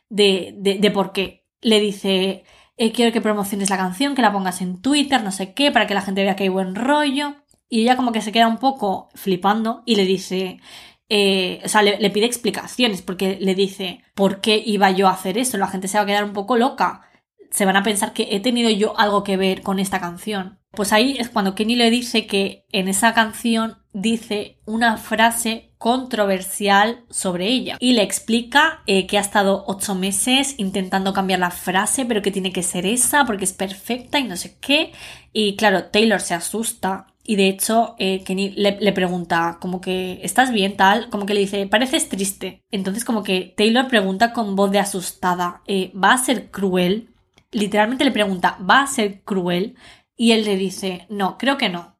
de, 0.09 0.55
de, 0.81 0.91
por 0.93 1.13
qué. 1.13 1.45
Le 1.61 1.81
dice, 1.81 2.45
eh, 2.77 2.93
quiero 2.93 3.13
que 3.13 3.21
promociones 3.21 3.71
la 3.71 3.77
canción, 3.77 4.15
que 4.15 4.23
la 4.23 4.33
pongas 4.33 4.61
en 4.61 4.81
Twitter, 4.81 5.23
no 5.23 5.33
sé 5.33 5.53
qué, 5.55 5.71
para 5.71 5.87
que 5.87 5.95
la 5.95 6.03
gente 6.03 6.23
vea 6.23 6.37
que 6.37 6.45
hay 6.45 6.49
buen 6.49 6.75
rollo. 6.75 7.37
Y 7.69 7.83
ella 7.83 7.97
como 7.97 8.13
que 8.13 8.21
se 8.21 8.33
queda 8.33 8.49
un 8.49 8.59
poco 8.59 9.09
flipando 9.15 9.83
y 9.87 9.97
le 9.97 10.05
dice, 10.05 10.61
eh, 11.09 11.61
o 11.65 11.69
sea, 11.69 11.83
le, 11.83 12.11
pide 12.11 12.27
explicaciones 12.27 13.03
porque 13.03 13.39
le 13.41 13.55
dice, 13.55 14.03
¿por 14.15 14.41
qué 14.41 14.63
iba 14.65 14.91
yo 14.91 15.09
a 15.09 15.13
hacer 15.13 15.39
eso? 15.39 15.59
La 15.59 15.69
gente 15.69 15.89
se 15.89 15.99
va 15.99 16.05
a 16.05 16.07
quedar 16.07 16.25
un 16.25 16.33
poco 16.33 16.57
loca. 16.57 17.03
Se 17.51 17.67
van 17.67 17.77
a 17.77 17.83
pensar 17.83 18.13
que 18.15 18.29
he 18.31 18.41
tenido 18.41 18.71
yo 18.71 18.99
algo 18.99 19.25
que 19.25 19.37
ver 19.37 19.63
con 19.63 19.79
esta 19.79 20.01
canción. 20.01 20.59
Pues 20.71 20.93
ahí 20.93 21.17
es 21.19 21.29
cuando 21.29 21.55
Kenny 21.55 21.77
le 21.77 21.91
dice 21.91 22.27
que 22.27 22.65
en 22.73 22.89
esa 22.89 23.13
canción 23.13 23.79
dice 23.93 24.59
una 24.65 24.97
frase 24.97 25.72
controversial 25.83 27.01
sobre 27.11 27.49
ella 27.49 27.77
y 27.81 27.95
le 27.95 28.03
explica 28.03 28.85
eh, 28.87 29.09
que 29.09 29.19
ha 29.19 29.21
estado 29.21 29.65
ocho 29.67 29.97
meses 29.97 30.55
intentando 30.59 31.13
cambiar 31.13 31.41
la 31.41 31.51
frase 31.51 32.05
pero 32.05 32.23
que 32.23 32.31
tiene 32.31 32.53
que 32.53 32.63
ser 32.63 32.87
esa 32.87 33.25
porque 33.25 33.45
es 33.45 33.53
perfecta 33.53 34.21
y 34.21 34.29
no 34.29 34.37
sé 34.37 34.57
qué 34.61 34.93
y 35.33 35.57
claro 35.57 35.87
Taylor 35.87 36.21
se 36.21 36.35
asusta 36.35 37.09
y 37.25 37.37
de 37.37 37.49
hecho, 37.49 37.95
eh, 37.99 38.23
Kenny 38.25 38.51
le, 38.51 38.93
pregunta, 38.93 39.59
como 39.61 39.81
que, 39.81 40.19
¿estás 40.25 40.53
bien 40.53 40.77
tal? 40.77 41.09
Como 41.09 41.25
que 41.25 41.35
le 41.35 41.41
dice, 41.41 41.69
pareces 41.69 42.09
triste. 42.09 42.65
Entonces, 42.73 43.05
como 43.05 43.23
que 43.23 43.55
Taylor 43.57 43.87
pregunta 43.87 44.33
con 44.33 44.57
voz 44.57 44.73
de 44.73 44.81
asustada, 44.81 45.63
eh, 45.69 45.93
¿va 45.95 46.15
a 46.15 46.19
ser 46.19 46.51
cruel? 46.51 47.11
Literalmente 47.53 48.05
le 48.05 48.11
pregunta, 48.11 48.59
¿va 48.69 48.81
a 48.83 48.87
ser 48.89 49.23
cruel? 49.23 49.77
Y 50.17 50.33
él 50.33 50.45
le 50.45 50.57
dice, 50.57 51.07
no, 51.11 51.39
creo 51.39 51.57
que 51.59 51.69
no. 51.69 51.92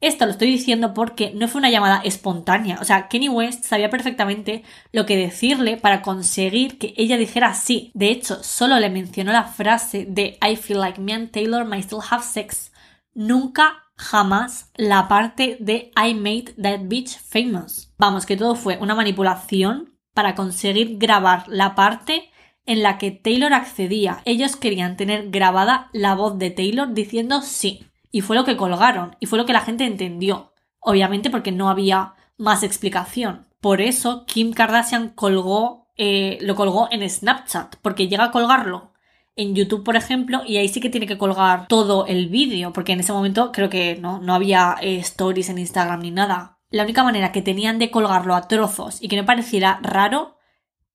Esto 0.00 0.26
lo 0.26 0.32
estoy 0.32 0.48
diciendo 0.48 0.92
porque 0.92 1.32
no 1.34 1.48
fue 1.48 1.58
una 1.58 1.70
llamada 1.70 2.02
espontánea. 2.04 2.78
O 2.80 2.84
sea, 2.84 3.08
Kenny 3.08 3.30
West 3.30 3.64
sabía 3.64 3.88
perfectamente 3.88 4.62
lo 4.92 5.06
que 5.06 5.16
decirle 5.16 5.78
para 5.78 6.02
conseguir 6.02 6.76
que 6.76 6.92
ella 6.98 7.16
dijera 7.16 7.54
sí. 7.54 7.90
De 7.94 8.10
hecho, 8.10 8.42
solo 8.42 8.78
le 8.78 8.90
mencionó 8.90 9.32
la 9.32 9.44
frase 9.44 10.04
de 10.06 10.38
I 10.46 10.56
feel 10.56 10.80
like 10.80 11.00
me 11.00 11.14
and 11.14 11.30
Taylor 11.30 11.64
might 11.64 11.84
still 11.84 12.00
have 12.10 12.22
sex. 12.22 12.72
Nunca 13.14 13.84
jamás 13.96 14.70
la 14.74 15.08
parte 15.08 15.56
de 15.60 15.90
I 15.96 16.12
made 16.12 16.54
that 16.62 16.86
bitch 16.88 17.18
famous. 17.18 17.90
Vamos, 17.96 18.26
que 18.26 18.36
todo 18.36 18.54
fue 18.54 18.76
una 18.76 18.94
manipulación 18.94 19.98
para 20.12 20.34
conseguir 20.34 20.98
grabar 20.98 21.44
la 21.48 21.74
parte 21.74 22.30
en 22.66 22.82
la 22.82 22.98
que 22.98 23.12
Taylor 23.12 23.54
accedía. 23.54 24.20
Ellos 24.26 24.56
querían 24.56 24.96
tener 24.98 25.30
grabada 25.30 25.88
la 25.92 26.14
voz 26.14 26.38
de 26.38 26.50
Taylor 26.50 26.92
diciendo 26.92 27.40
sí. 27.40 27.86
Y 28.16 28.22
fue 28.22 28.34
lo 28.34 28.46
que 28.46 28.56
colgaron. 28.56 29.14
Y 29.20 29.26
fue 29.26 29.36
lo 29.36 29.44
que 29.44 29.52
la 29.52 29.60
gente 29.60 29.84
entendió. 29.84 30.54
Obviamente 30.80 31.28
porque 31.28 31.52
no 31.52 31.68
había 31.68 32.14
más 32.38 32.62
explicación. 32.62 33.46
Por 33.60 33.82
eso 33.82 34.24
Kim 34.24 34.54
Kardashian 34.54 35.10
colgó, 35.10 35.88
eh, 35.98 36.38
lo 36.40 36.54
colgó 36.54 36.88
en 36.90 37.06
Snapchat. 37.06 37.76
Porque 37.82 38.08
llega 38.08 38.24
a 38.24 38.30
colgarlo 38.30 38.94
en 39.36 39.54
YouTube, 39.54 39.84
por 39.84 39.96
ejemplo, 39.96 40.40
y 40.46 40.56
ahí 40.56 40.68
sí 40.68 40.80
que 40.80 40.88
tiene 40.88 41.06
que 41.06 41.18
colgar 41.18 41.68
todo 41.68 42.06
el 42.06 42.30
vídeo, 42.30 42.72
porque 42.72 42.92
en 42.92 43.00
ese 43.00 43.12
momento 43.12 43.52
creo 43.52 43.68
que 43.68 43.96
no, 43.96 44.18
no 44.18 44.32
había 44.32 44.76
eh, 44.80 44.96
stories 45.00 45.50
en 45.50 45.58
Instagram 45.58 46.00
ni 46.00 46.10
nada. 46.10 46.58
La 46.70 46.84
única 46.84 47.04
manera 47.04 47.32
que 47.32 47.42
tenían 47.42 47.78
de 47.78 47.90
colgarlo 47.90 48.34
a 48.34 48.48
trozos 48.48 48.96
y 49.02 49.08
que 49.08 49.16
no 49.16 49.26
pareciera 49.26 49.78
raro 49.82 50.35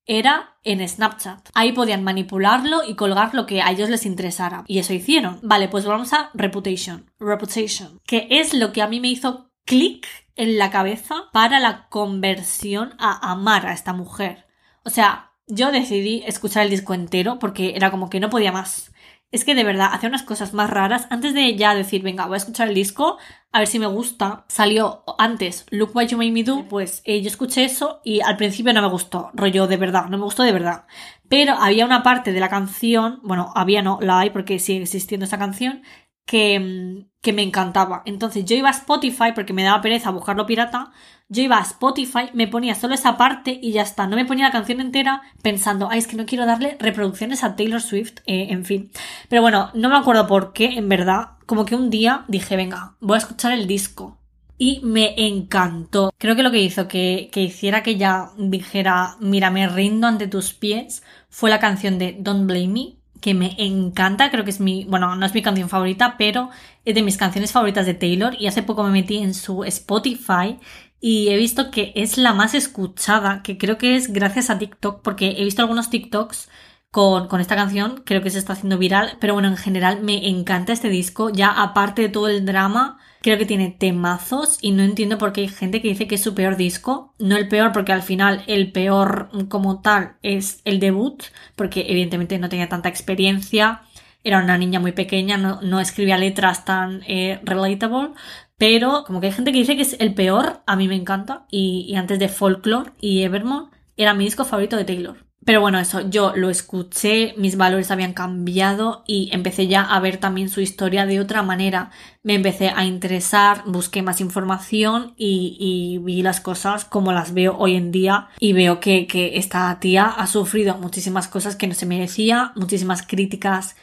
era 0.06 0.56
en 0.64 0.86
Snapchat. 0.86 1.50
Ahí 1.54 1.72
podían 1.72 2.04
manipularlo 2.04 2.82
y 2.86 2.94
colgar 2.94 3.34
lo 3.34 3.46
que 3.46 3.62
a 3.62 3.70
ellos 3.70 3.88
les 3.88 4.06
interesara. 4.06 4.64
Y 4.66 4.78
eso 4.78 4.92
hicieron. 4.92 5.38
Vale, 5.42 5.68
pues 5.68 5.84
vamos 5.84 6.12
a 6.12 6.30
Reputation. 6.34 7.10
Reputation. 7.18 8.00
Que 8.06 8.26
es 8.30 8.54
lo 8.54 8.72
que 8.72 8.82
a 8.82 8.88
mí 8.88 9.00
me 9.00 9.08
hizo 9.08 9.50
clic 9.64 10.06
en 10.36 10.58
la 10.58 10.70
cabeza 10.70 11.24
para 11.32 11.60
la 11.60 11.88
conversión 11.88 12.94
a 12.98 13.30
amar 13.30 13.66
a 13.66 13.72
esta 13.72 13.92
mujer. 13.92 14.46
O 14.84 14.90
sea, 14.90 15.32
yo 15.46 15.70
decidí 15.70 16.22
escuchar 16.26 16.64
el 16.64 16.70
disco 16.70 16.94
entero 16.94 17.38
porque 17.38 17.74
era 17.76 17.90
como 17.90 18.10
que 18.10 18.20
no 18.20 18.30
podía 18.30 18.52
más. 18.52 18.92
Es 19.32 19.44
que 19.44 19.54
de 19.54 19.64
verdad 19.64 19.88
hacía 19.92 20.10
unas 20.10 20.22
cosas 20.22 20.52
más 20.52 20.70
raras. 20.70 21.06
Antes 21.10 21.32
de 21.32 21.56
ya 21.56 21.74
decir, 21.74 22.02
venga, 22.02 22.26
voy 22.26 22.34
a 22.34 22.36
escuchar 22.36 22.68
el 22.68 22.74
disco, 22.74 23.16
a 23.50 23.58
ver 23.60 23.66
si 23.66 23.78
me 23.78 23.86
gusta. 23.86 24.44
Salió 24.48 25.04
antes 25.18 25.64
Look 25.70 25.96
What 25.96 26.08
You 26.08 26.18
Made 26.18 26.32
Me 26.32 26.44
Do. 26.44 26.66
Pues 26.68 27.00
eh, 27.04 27.22
yo 27.22 27.28
escuché 27.28 27.64
eso 27.64 28.00
y 28.04 28.20
al 28.20 28.36
principio 28.36 28.74
no 28.74 28.82
me 28.82 28.88
gustó. 28.88 29.30
Rollo 29.32 29.66
de 29.66 29.78
verdad, 29.78 30.06
no 30.06 30.18
me 30.18 30.24
gustó 30.24 30.42
de 30.42 30.52
verdad. 30.52 30.84
Pero 31.28 31.54
había 31.54 31.86
una 31.86 32.02
parte 32.02 32.32
de 32.32 32.40
la 32.40 32.50
canción, 32.50 33.20
bueno, 33.22 33.50
había 33.54 33.80
no, 33.80 33.98
la 34.02 34.18
hay 34.20 34.30
porque 34.30 34.58
sigue 34.58 34.82
existiendo 34.82 35.24
esa 35.24 35.38
canción, 35.38 35.82
que, 36.26 37.06
que 37.20 37.32
me 37.32 37.42
encantaba. 37.42 38.02
Entonces 38.04 38.44
yo 38.44 38.56
iba 38.56 38.68
a 38.68 38.72
Spotify 38.72 39.32
porque 39.34 39.52
me 39.52 39.62
daba 39.62 39.82
pereza 39.82 40.10
buscarlo 40.10 40.46
pirata. 40.46 40.90
Yo 41.28 41.42
iba 41.42 41.58
a 41.58 41.62
Spotify, 41.62 42.30
me 42.34 42.48
ponía 42.48 42.74
solo 42.74 42.94
esa 42.94 43.16
parte 43.16 43.58
y 43.62 43.72
ya 43.72 43.82
está. 43.82 44.06
No 44.06 44.16
me 44.16 44.24
ponía 44.24 44.46
la 44.46 44.52
canción 44.52 44.80
entera 44.80 45.22
pensando, 45.42 45.88
ay, 45.90 45.98
es 45.98 46.06
que 46.06 46.16
no 46.16 46.26
quiero 46.26 46.44
darle 46.46 46.76
reproducciones 46.78 47.42
a 47.42 47.56
Taylor 47.56 47.80
Swift, 47.80 48.18
eh, 48.26 48.48
en 48.50 48.64
fin. 48.64 48.90
Pero 49.28 49.40
bueno, 49.40 49.70
no 49.74 49.88
me 49.88 49.96
acuerdo 49.96 50.26
por 50.26 50.52
qué, 50.52 50.66
en 50.76 50.88
verdad. 50.88 51.30
Como 51.46 51.64
que 51.64 51.74
un 51.74 51.90
día 51.90 52.24
dije, 52.28 52.56
venga, 52.56 52.96
voy 53.00 53.14
a 53.14 53.18
escuchar 53.18 53.52
el 53.52 53.66
disco. 53.66 54.18
Y 54.58 54.80
me 54.84 55.14
encantó. 55.26 56.12
Creo 56.18 56.36
que 56.36 56.42
lo 56.42 56.50
que 56.50 56.62
hizo 56.62 56.86
que, 56.86 57.30
que 57.32 57.42
hiciera 57.42 57.82
que 57.82 57.92
ella 57.92 58.30
dijera, 58.36 59.16
mira, 59.18 59.50
me 59.50 59.66
rindo 59.68 60.06
ante 60.06 60.28
tus 60.28 60.52
pies, 60.52 61.02
fue 61.30 61.50
la 61.50 61.58
canción 61.58 61.98
de 61.98 62.16
Don't 62.20 62.46
Blame 62.46 62.68
Me, 62.68 63.01
que 63.22 63.32
me 63.34 63.54
encanta, 63.58 64.30
creo 64.30 64.44
que 64.44 64.50
es 64.50 64.60
mi, 64.60 64.84
bueno, 64.84 65.16
no 65.16 65.24
es 65.24 65.32
mi 65.32 65.42
canción 65.42 65.70
favorita, 65.70 66.16
pero 66.18 66.50
es 66.84 66.94
de 66.94 67.02
mis 67.02 67.16
canciones 67.16 67.52
favoritas 67.52 67.86
de 67.86 67.94
Taylor 67.94 68.34
y 68.38 68.48
hace 68.48 68.62
poco 68.62 68.82
me 68.82 68.90
metí 68.90 69.18
en 69.18 69.32
su 69.32 69.64
Spotify 69.64 70.58
y 71.00 71.28
he 71.28 71.36
visto 71.36 71.70
que 71.70 71.92
es 71.96 72.18
la 72.18 72.34
más 72.34 72.54
escuchada, 72.54 73.42
que 73.42 73.58
creo 73.58 73.78
que 73.78 73.96
es 73.96 74.12
gracias 74.12 74.50
a 74.50 74.58
TikTok, 74.58 75.02
porque 75.02 75.36
he 75.38 75.44
visto 75.44 75.62
algunos 75.62 75.88
TikToks 75.88 76.50
con, 76.90 77.28
con, 77.28 77.40
esta 77.40 77.56
canción, 77.56 78.02
creo 78.04 78.22
que 78.22 78.30
se 78.30 78.38
está 78.38 78.52
haciendo 78.54 78.76
viral, 78.78 79.16
pero 79.20 79.34
bueno, 79.34 79.48
en 79.48 79.56
general 79.56 80.02
me 80.02 80.28
encanta 80.28 80.72
este 80.72 80.88
disco, 80.90 81.30
ya 81.30 81.50
aparte 81.50 82.02
de 82.02 82.08
todo 82.08 82.28
el 82.28 82.44
drama, 82.44 82.98
creo 83.22 83.38
que 83.38 83.46
tiene 83.46 83.70
temazos 83.70 84.58
y 84.60 84.72
no 84.72 84.82
entiendo 84.82 85.18
por 85.18 85.32
qué 85.32 85.42
hay 85.42 85.48
gente 85.48 85.80
que 85.80 85.88
dice 85.88 86.06
que 86.06 86.16
es 86.16 86.22
su 86.22 86.34
peor 86.34 86.56
disco, 86.56 87.14
no 87.18 87.36
el 87.36 87.48
peor 87.48 87.72
porque 87.72 87.92
al 87.92 88.02
final 88.02 88.42
el 88.46 88.72
peor 88.72 89.30
como 89.48 89.80
tal 89.80 90.16
es 90.22 90.60
el 90.64 90.80
debut, 90.80 91.22
porque 91.56 91.86
evidentemente 91.88 92.38
no 92.38 92.48
tenía 92.48 92.68
tanta 92.68 92.88
experiencia, 92.88 93.82
era 94.24 94.42
una 94.42 94.58
niña 94.58 94.80
muy 94.80 94.92
pequeña, 94.92 95.36
no, 95.36 95.80
escribía 95.80 96.18
letras 96.18 96.64
tan 96.64 97.02
eh, 97.06 97.40
relatable, 97.44 98.10
pero 98.56 99.04
como 99.04 99.20
que 99.20 99.28
hay 99.28 99.32
gente 99.32 99.52
que 99.52 99.58
dice 99.58 99.76
que 99.76 99.82
es 99.82 99.96
el 99.98 100.14
peor, 100.14 100.62
a 100.66 100.76
mí 100.76 100.86
me 100.88 100.96
encanta, 100.96 101.46
y, 101.50 101.86
y 101.88 101.96
antes 101.96 102.18
de 102.18 102.28
Folklore 102.28 102.92
y 103.00 103.22
Evermore 103.22 103.70
era 103.96 104.14
mi 104.14 104.24
disco 104.24 104.44
favorito 104.44 104.76
de 104.76 104.84
Taylor. 104.84 105.31
Pero 105.44 105.60
bueno, 105.60 105.80
eso, 105.80 106.08
yo 106.08 106.34
lo 106.36 106.50
escuché, 106.50 107.34
mis 107.36 107.56
valores 107.56 107.90
habían 107.90 108.12
cambiado 108.12 109.02
y 109.08 109.28
empecé 109.32 109.66
ya 109.66 109.82
a 109.82 109.98
ver 109.98 110.18
también 110.18 110.48
su 110.48 110.60
historia 110.60 111.04
de 111.04 111.18
otra 111.18 111.42
manera. 111.42 111.90
Me 112.22 112.34
empecé 112.34 112.68
a 112.68 112.84
interesar, 112.84 113.64
busqué 113.66 114.02
más 114.02 114.20
información 114.20 115.14
y, 115.16 115.98
vi 116.02 116.22
las 116.22 116.40
cosas 116.40 116.84
como 116.84 117.12
las 117.12 117.34
veo 117.34 117.56
hoy 117.58 117.74
en 117.74 117.90
día 117.90 118.28
y 118.38 118.52
veo 118.52 118.78
que, 118.78 119.08
que 119.08 119.36
esta 119.36 119.78
tía 119.80 120.06
ha 120.06 120.26
sufrido 120.28 120.76
muchísimas 120.78 121.26
cosas 121.26 121.56
que 121.56 121.66
no 121.66 121.74
se 121.74 121.86
merecía, 121.86 122.52
muchísimas 122.54 123.02
críticas 123.02 123.74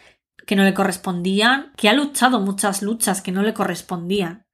que 0.45 0.55
no 0.55 0.63
le 0.63 0.73
correspondían, 0.73 1.73
que 1.75 1.89
ha 1.89 1.93
luchado 1.93 2.39
muchas 2.39 2.81
luchas 2.81 3.21
que 3.21 3.33
no 3.33 3.43
le 3.43 3.53
correspondían. 3.53 4.45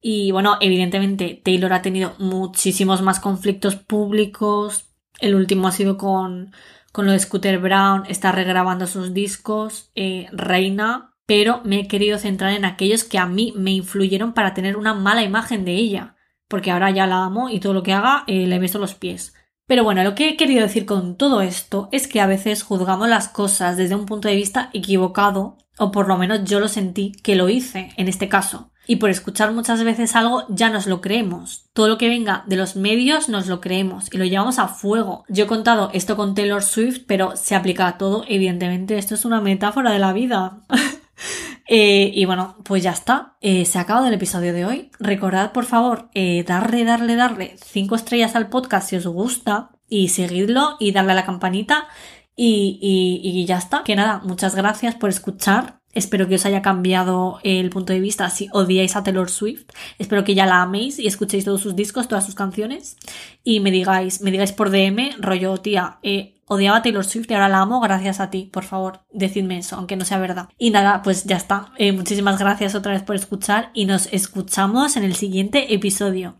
Y 0.00 0.30
bueno, 0.32 0.58
evidentemente 0.60 1.40
Taylor 1.44 1.72
ha 1.72 1.82
tenido 1.82 2.14
muchísimos 2.18 3.02
más 3.02 3.20
conflictos 3.20 3.76
públicos, 3.76 4.87
el 5.20 5.34
último 5.34 5.68
ha 5.68 5.72
sido 5.72 5.96
con, 5.96 6.52
con 6.92 7.06
lo 7.06 7.12
de 7.12 7.18
Scooter 7.18 7.58
Brown, 7.58 8.04
está 8.08 8.32
regrabando 8.32 8.86
sus 8.86 9.14
discos, 9.14 9.90
eh, 9.94 10.26
Reina, 10.32 11.14
pero 11.26 11.60
me 11.64 11.80
he 11.80 11.88
querido 11.88 12.18
centrar 12.18 12.54
en 12.54 12.64
aquellos 12.64 13.04
que 13.04 13.18
a 13.18 13.26
mí 13.26 13.52
me 13.56 13.72
influyeron 13.72 14.32
para 14.32 14.54
tener 14.54 14.76
una 14.76 14.94
mala 14.94 15.22
imagen 15.22 15.64
de 15.64 15.74
ella, 15.74 16.16
porque 16.48 16.70
ahora 16.70 16.90
ya 16.90 17.06
la 17.06 17.24
amo 17.24 17.50
y 17.50 17.60
todo 17.60 17.74
lo 17.74 17.82
que 17.82 17.92
haga 17.92 18.24
eh, 18.26 18.46
le 18.46 18.58
beso 18.58 18.78
los 18.78 18.94
pies. 18.94 19.34
Pero 19.66 19.84
bueno, 19.84 20.02
lo 20.02 20.14
que 20.14 20.30
he 20.30 20.36
querido 20.38 20.62
decir 20.62 20.86
con 20.86 21.16
todo 21.16 21.42
esto 21.42 21.90
es 21.92 22.08
que 22.08 22.22
a 22.22 22.26
veces 22.26 22.62
juzgamos 22.62 23.06
las 23.08 23.28
cosas 23.28 23.76
desde 23.76 23.94
un 23.94 24.06
punto 24.06 24.26
de 24.26 24.36
vista 24.36 24.70
equivocado, 24.72 25.58
o 25.78 25.90
por 25.90 26.08
lo 26.08 26.16
menos 26.16 26.44
yo 26.44 26.58
lo 26.58 26.68
sentí 26.68 27.12
que 27.22 27.36
lo 27.36 27.50
hice 27.50 27.90
en 27.98 28.08
este 28.08 28.30
caso. 28.30 28.72
Y 28.88 28.96
por 28.96 29.10
escuchar 29.10 29.52
muchas 29.52 29.84
veces 29.84 30.16
algo 30.16 30.46
ya 30.48 30.70
nos 30.70 30.86
lo 30.86 31.02
creemos. 31.02 31.68
Todo 31.74 31.88
lo 31.88 31.98
que 31.98 32.08
venga 32.08 32.42
de 32.46 32.56
los 32.56 32.74
medios 32.74 33.28
nos 33.28 33.46
lo 33.46 33.60
creemos 33.60 34.08
y 34.10 34.16
lo 34.16 34.24
llevamos 34.24 34.58
a 34.58 34.66
fuego. 34.66 35.24
Yo 35.28 35.44
he 35.44 35.46
contado 35.46 35.90
esto 35.92 36.16
con 36.16 36.34
Taylor 36.34 36.62
Swift, 36.62 37.02
pero 37.06 37.36
se 37.36 37.54
aplica 37.54 37.86
a 37.86 37.98
todo. 37.98 38.24
Evidentemente, 38.26 38.96
esto 38.96 39.14
es 39.14 39.26
una 39.26 39.42
metáfora 39.42 39.92
de 39.92 40.00
la 40.00 40.12
vida. 40.12 40.64
Eh, 41.70 42.12
y 42.14 42.24
bueno, 42.24 42.56
pues 42.64 42.82
ya 42.82 42.92
está. 42.92 43.36
Eh, 43.42 43.66
se 43.66 43.76
ha 43.76 43.82
acabado 43.82 44.06
el 44.06 44.14
episodio 44.14 44.54
de 44.54 44.64
hoy. 44.64 44.90
Recordad, 45.00 45.52
por 45.52 45.66
favor, 45.66 46.08
eh, 46.14 46.42
darle, 46.48 46.82
darle, 46.84 47.14
darle 47.14 47.56
cinco 47.62 47.94
estrellas 47.94 48.34
al 48.36 48.48
podcast 48.48 48.88
si 48.88 48.96
os 48.96 49.06
gusta 49.06 49.72
y 49.86 50.08
seguidlo 50.08 50.76
y 50.80 50.92
darle 50.92 51.12
a 51.12 51.16
la 51.16 51.26
campanita 51.26 51.88
y, 52.34 53.44
ya 53.46 53.58
está. 53.58 53.82
Que 53.84 53.96
nada, 53.96 54.22
muchas 54.24 54.54
gracias 54.54 54.94
por 54.94 55.10
escuchar. 55.10 55.77
Espero 55.92 56.28
que 56.28 56.36
os 56.36 56.46
haya 56.46 56.62
cambiado 56.62 57.40
el 57.42 57.70
punto 57.70 57.92
de 57.92 58.00
vista 58.00 58.28
si 58.30 58.48
odiáis 58.52 58.94
a 58.94 59.02
Taylor 59.02 59.30
Swift. 59.30 59.66
Espero 59.98 60.24
que 60.24 60.34
ya 60.34 60.46
la 60.46 60.62
améis 60.62 60.98
y 60.98 61.06
escuchéis 61.06 61.44
todos 61.44 61.60
sus 61.60 61.74
discos, 61.74 62.08
todas 62.08 62.26
sus 62.26 62.34
canciones. 62.34 62.96
Y 63.42 63.60
me 63.60 63.70
digáis, 63.70 64.20
me 64.20 64.30
digáis 64.30 64.52
por 64.52 64.70
DM, 64.70 65.16
rollo, 65.18 65.56
tía, 65.58 65.98
eh, 66.02 66.36
odiaba 66.46 66.78
a 66.78 66.82
Taylor 66.82 67.04
Swift 67.04 67.30
y 67.30 67.34
ahora 67.34 67.48
la 67.48 67.60
amo 67.60 67.80
gracias 67.80 68.20
a 68.20 68.30
ti. 68.30 68.50
Por 68.52 68.64
favor, 68.64 69.00
decidme 69.12 69.58
eso, 69.58 69.76
aunque 69.76 69.96
no 69.96 70.04
sea 70.04 70.18
verdad. 70.18 70.48
Y 70.58 70.70
nada, 70.70 71.02
pues 71.02 71.24
ya 71.24 71.36
está. 71.36 71.72
Eh, 71.78 71.92
muchísimas 71.92 72.38
gracias 72.38 72.74
otra 72.74 72.92
vez 72.92 73.02
por 73.02 73.16
escuchar 73.16 73.70
y 73.74 73.86
nos 73.86 74.12
escuchamos 74.12 74.96
en 74.96 75.04
el 75.04 75.14
siguiente 75.14 75.74
episodio. 75.74 76.36